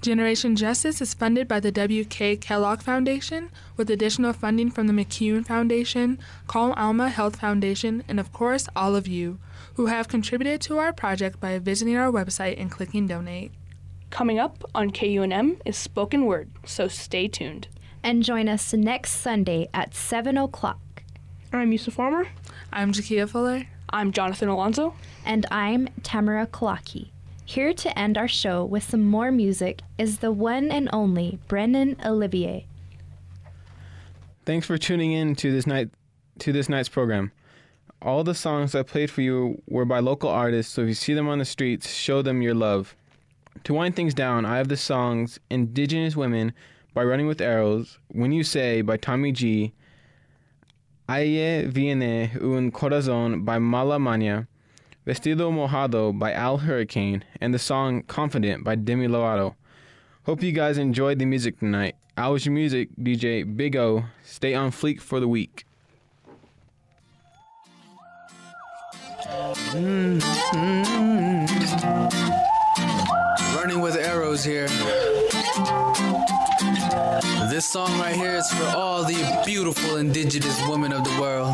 Generation 0.00 0.56
Justice 0.56 1.00
is 1.00 1.14
funded 1.14 1.46
by 1.48 1.60
the 1.60 1.72
W.K. 1.72 2.36
Kellogg 2.36 2.80
Foundation 2.80 3.50
with 3.76 3.90
additional 3.90 4.32
funding 4.32 4.70
from 4.70 4.86
the 4.86 4.92
McCune 4.92 5.44
Foundation, 5.44 6.18
Con 6.46 6.72
Alma 6.72 7.08
Health 7.10 7.36
Foundation, 7.36 8.04
and 8.08 8.18
of 8.18 8.32
course, 8.32 8.68
all 8.74 8.96
of 8.96 9.06
you 9.06 9.38
who 9.74 9.86
have 9.86 10.08
contributed 10.08 10.60
to 10.62 10.78
our 10.78 10.92
project 10.92 11.40
by 11.40 11.58
visiting 11.58 11.96
our 11.96 12.10
website 12.10 12.58
and 12.58 12.70
clicking 12.70 13.06
donate. 13.06 13.52
Coming 14.10 14.38
up 14.38 14.64
on 14.74 14.90
KUNM 14.92 15.60
is 15.64 15.76
Spoken 15.76 16.26
Word, 16.26 16.50
so 16.64 16.88
stay 16.88 17.28
tuned. 17.28 17.68
And 18.02 18.22
join 18.22 18.48
us 18.48 18.72
next 18.72 19.12
Sunday 19.12 19.68
at 19.74 19.94
7 19.94 20.38
o'clock. 20.38 21.02
I'm 21.52 21.72
Yusuf 21.72 21.94
Farmer. 21.94 22.28
I'm 22.72 22.92
Jakia 22.92 23.28
Fuller. 23.28 23.66
I'm 23.90 24.12
Jonathan 24.12 24.48
Alonso. 24.48 24.94
And 25.24 25.44
I'm 25.50 25.88
Tamara 26.02 26.46
Kalaki. 26.46 27.10
Here 27.44 27.74
to 27.74 27.98
end 27.98 28.16
our 28.16 28.28
show 28.28 28.64
with 28.64 28.84
some 28.84 29.04
more 29.04 29.30
music 29.32 29.82
is 29.98 30.18
the 30.18 30.32
one 30.32 30.70
and 30.70 30.88
only 30.92 31.38
Brennan 31.48 31.96
Olivier. 32.04 32.66
Thanks 34.44 34.66
for 34.66 34.78
tuning 34.78 35.12
in 35.12 35.34
to 35.36 35.50
this 35.50 35.66
night 35.66 35.90
to 36.38 36.52
this 36.52 36.68
night's 36.68 36.88
program. 36.88 37.32
All 38.00 38.22
the 38.22 38.34
songs 38.34 38.74
I 38.74 38.82
played 38.82 39.10
for 39.10 39.22
you 39.22 39.60
were 39.66 39.84
by 39.84 39.98
local 39.98 40.28
artists, 40.30 40.72
so 40.72 40.82
if 40.82 40.88
you 40.88 40.94
see 40.94 41.14
them 41.14 41.28
on 41.28 41.38
the 41.38 41.44
streets, 41.44 41.92
show 41.92 42.22
them 42.22 42.42
your 42.42 42.54
love. 42.54 42.94
To 43.64 43.74
wind 43.74 43.96
things 43.96 44.14
down, 44.14 44.44
I 44.44 44.58
have 44.58 44.68
the 44.68 44.76
songs 44.76 45.38
Indigenous 45.50 46.16
Women 46.16 46.52
by 46.94 47.04
Running 47.04 47.26
with 47.26 47.40
Arrows, 47.40 47.98
When 48.08 48.32
You 48.32 48.44
Say 48.44 48.80
by 48.80 48.96
Tommy 48.96 49.32
G, 49.32 49.72
Aye 51.08 51.66
Viene 51.68 52.30
un 52.40 52.72
Corazón 52.72 53.44
by 53.44 53.58
Mala 53.58 53.98
Mania, 53.98 54.48
Vestido 55.06 55.52
Mojado 55.52 56.18
by 56.18 56.32
Al 56.32 56.58
Hurricane, 56.58 57.22
and 57.40 57.54
the 57.54 57.58
song 57.58 58.02
Confident 58.02 58.64
by 58.64 58.74
Demi 58.74 59.06
Lovato. 59.06 59.54
Hope 60.24 60.42
you 60.42 60.52
guys 60.52 60.78
enjoyed 60.78 61.18
the 61.18 61.26
music 61.26 61.58
tonight. 61.58 61.94
I 62.16 62.28
was 62.28 62.44
your 62.44 62.54
music 62.54 62.88
DJ 63.00 63.56
Big 63.56 63.76
O. 63.76 64.04
Stay 64.24 64.54
on 64.54 64.70
fleek 64.70 65.00
for 65.00 65.20
the 65.20 65.28
week. 65.28 65.64
Mm, 69.72 70.20
mm. 70.20 72.55
Running 73.66 73.82
with 73.82 73.96
arrows 73.96 74.44
here. 74.44 74.68
This 77.50 77.66
song 77.66 77.98
right 77.98 78.14
here 78.14 78.36
is 78.36 78.48
for 78.52 78.64
all 78.76 79.02
the 79.02 79.42
beautiful 79.44 79.96
indigenous 79.96 80.56
women 80.68 80.92
of 80.92 81.02
the 81.02 81.20
world. 81.20 81.52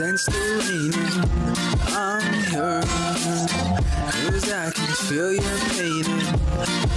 Represents 0.00 0.26
the 0.26 0.32
rain. 0.68 0.92
I'm 1.88 2.22
here, 2.44 2.82
cause 4.30 4.52
I 4.52 4.70
can 4.70 4.94
feel 4.94 5.32
your 5.32 5.58
pain. 5.74 6.04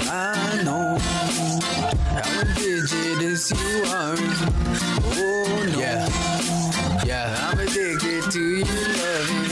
I 0.07 0.61
know 0.63 0.97
how 0.99 2.41
indigenous 2.41 3.51
you 3.51 3.83
are. 3.87 4.15
Oh 5.17 5.69
no. 5.73 5.79
Yeah. 5.79 6.07
Yeah, 7.03 7.49
I'm 7.49 7.59
addicted 7.59 8.31
to 8.31 8.39
your 8.39 8.87
loving. 9.01 9.49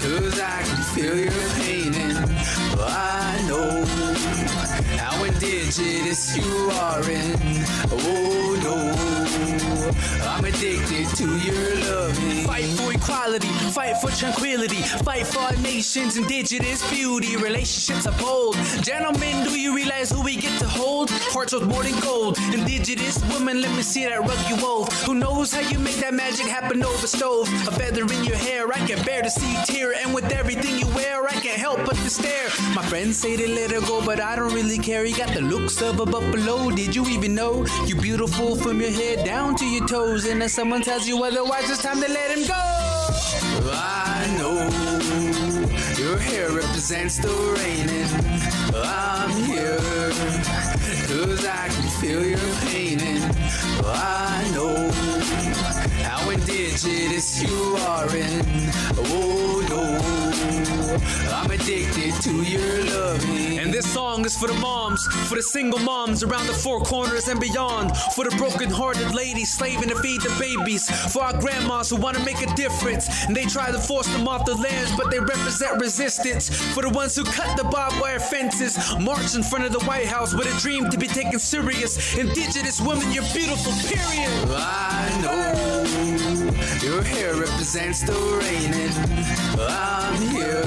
cause 0.00 0.40
I 0.40 0.62
can 0.62 0.82
feel 0.94 1.18
your 1.18 1.32
pain. 1.58 1.94
And 1.94 2.16
I 2.80 3.44
know 3.48 3.84
indigenous 5.78 6.36
you 6.36 6.70
are 6.72 7.10
in. 7.10 7.64
Oh 7.90 8.60
no, 8.62 10.28
I'm 10.28 10.44
addicted 10.44 11.08
to 11.16 11.24
your 11.38 11.74
loving. 11.90 12.44
Fight 12.46 12.64
for 12.64 12.92
equality, 12.92 13.48
fight 13.48 13.96
for 14.00 14.10
tranquility, 14.10 14.82
fight 15.02 15.26
for 15.26 15.40
our 15.40 15.56
nation's 15.56 16.16
indigenous 16.16 16.88
beauty. 16.90 17.36
Relationships 17.36 18.06
bold. 18.22 18.56
Gentlemen, 18.82 19.44
do 19.44 19.58
you 19.58 19.74
realize 19.74 20.10
who 20.10 20.22
we 20.22 20.36
get 20.36 20.56
to 20.60 20.68
hold? 20.68 21.10
Hearts 21.10 21.52
worth 21.52 21.66
more 21.66 21.82
than 21.82 21.98
gold. 22.00 22.38
Indigenous 22.52 23.24
woman, 23.32 23.60
let 23.60 23.74
me 23.74 23.82
see 23.82 24.04
that 24.04 24.20
rug 24.20 24.38
you 24.48 24.56
wove. 24.62 24.92
Who 25.04 25.14
knows 25.14 25.52
how 25.52 25.68
you 25.68 25.78
make 25.78 25.96
that 25.96 26.14
magic 26.14 26.46
happen 26.46 26.84
over 26.84 27.06
stove? 27.06 27.48
A 27.66 27.72
feather 27.72 28.02
in 28.02 28.24
your 28.24 28.36
hair, 28.36 28.68
I 28.68 28.78
can 28.86 29.04
bear 29.04 29.22
to 29.22 29.30
see 29.30 29.56
tear. 29.64 29.94
And 29.94 30.14
with 30.14 30.30
everything 30.32 30.78
you 30.78 30.86
wear, 30.94 31.26
I 31.26 31.32
can't 31.32 31.58
help 31.58 31.84
but 31.84 31.96
to 31.96 32.10
stare. 32.10 32.48
My 32.74 32.84
friends 32.86 33.18
say 33.18 33.36
to 33.36 33.48
let 33.48 33.70
her 33.70 33.80
go, 33.80 34.04
but 34.04 34.20
I 34.20 34.36
don't 34.36 34.52
really 34.52 34.78
care. 34.78 35.04
You 35.04 35.16
got 35.16 35.34
the 35.34 35.40
looks 35.64 35.80
of 35.80 35.98
a 35.98 36.04
buffalo. 36.04 36.70
Did 36.70 36.94
you 36.94 37.06
even 37.06 37.34
know 37.34 37.64
you're 37.86 38.00
beautiful 38.00 38.54
from 38.54 38.82
your 38.82 38.90
head 38.90 39.24
down 39.24 39.56
to 39.56 39.64
your 39.64 39.86
toes? 39.86 40.26
And 40.26 40.42
if 40.42 40.50
someone 40.50 40.82
tells 40.82 41.08
you 41.08 41.24
otherwise, 41.24 41.70
it's 41.70 41.82
time 41.82 42.02
to 42.02 42.08
let 42.08 42.36
him 42.36 42.46
go. 42.46 42.64
I 43.72 44.36
know 44.38 44.56
your 45.96 46.18
hair 46.18 46.50
represents 46.50 47.16
the 47.16 47.32
raining. 47.56 48.10
I'm 48.74 49.30
here, 49.44 49.78
cause 51.08 51.46
I 51.46 51.68
can 51.68 51.88
feel 52.00 52.26
your 52.26 52.38
pain. 52.66 53.00
And 53.00 53.34
I 53.86 54.50
know 54.52 55.03
indigenous 56.74 57.40
you 57.40 57.76
are 57.86 58.16
in. 58.16 58.44
Oh 58.98 59.64
no, 59.70 61.32
I'm 61.32 61.50
addicted 61.50 62.20
to 62.22 62.42
your 62.42 62.84
loving. 62.86 63.58
And 63.60 63.72
this 63.72 63.86
song 63.92 64.24
is 64.24 64.36
for 64.36 64.48
the 64.48 64.54
moms, 64.54 65.06
for 65.28 65.36
the 65.36 65.42
single 65.42 65.78
moms 65.78 66.24
around 66.24 66.46
the 66.48 66.52
four 66.52 66.80
corners 66.80 67.28
and 67.28 67.38
beyond, 67.38 67.96
for 68.14 68.28
the 68.28 68.34
broken 68.36 68.70
hearted 68.70 69.14
ladies 69.14 69.52
slaving 69.52 69.88
to 69.88 69.94
feed 70.00 70.20
the 70.22 70.34
babies, 70.40 70.90
for 71.12 71.22
our 71.22 71.38
grandmas 71.38 71.90
who 71.90 71.96
want 71.96 72.16
to 72.16 72.24
make 72.24 72.42
a 72.42 72.52
difference. 72.54 73.24
And 73.24 73.36
they 73.36 73.44
try 73.44 73.70
to 73.70 73.78
force 73.78 74.08
them 74.08 74.26
off 74.26 74.44
the 74.44 74.54
lands, 74.56 74.90
but 74.96 75.12
they 75.12 75.20
represent 75.20 75.80
resistance. 75.80 76.50
For 76.74 76.82
the 76.82 76.90
ones 76.90 77.14
who 77.14 77.22
cut 77.22 77.56
the 77.56 77.64
barbed 77.64 78.00
wire 78.00 78.18
fences, 78.18 78.76
march 78.98 79.36
in 79.36 79.44
front 79.44 79.64
of 79.64 79.72
the 79.72 79.84
White 79.84 80.06
House 80.06 80.34
with 80.34 80.52
a 80.52 80.60
dream 80.60 80.90
to 80.90 80.98
be 80.98 81.06
taken 81.06 81.38
serious. 81.38 82.16
Indigenous 82.16 82.80
women, 82.80 83.12
you're 83.12 83.30
beautiful, 83.32 83.72
period. 83.86 84.30
I 84.50 85.20
know 85.22 86.33
your 86.82 87.02
hair 87.02 87.34
represents 87.34 88.02
the 88.02 88.12
raining. 88.40 88.90
I'm 89.58 90.20
here, 90.28 90.62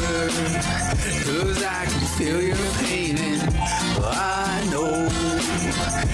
cause 1.25 1.63
I 1.63 1.85
can 1.85 2.07
feel 2.17 2.41
your 2.41 2.57
pain. 2.83 3.17
And 3.17 3.41
I 4.03 4.67
know 4.71 5.09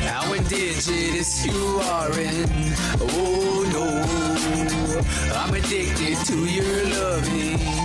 how 0.07 0.33
indigenous 0.33 1.45
you 1.45 1.79
are 1.83 2.11
in. 2.19 2.49
Oh 3.01 3.63
no, 3.73 3.87
I'm 5.35 5.53
addicted 5.53 6.17
to 6.25 6.45
your 6.45 6.83
loving. 6.85 7.82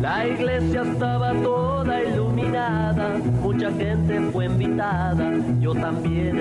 La 0.00 0.26
iglesia 0.26 0.82
estaba 0.82 1.32
toda 1.42 2.02
iluminada, 2.02 3.18
mucha 3.42 3.70
gente 3.72 4.20
fue 4.32 4.46
invitada, 4.46 5.32
yo 5.60 5.74
también 5.74 6.38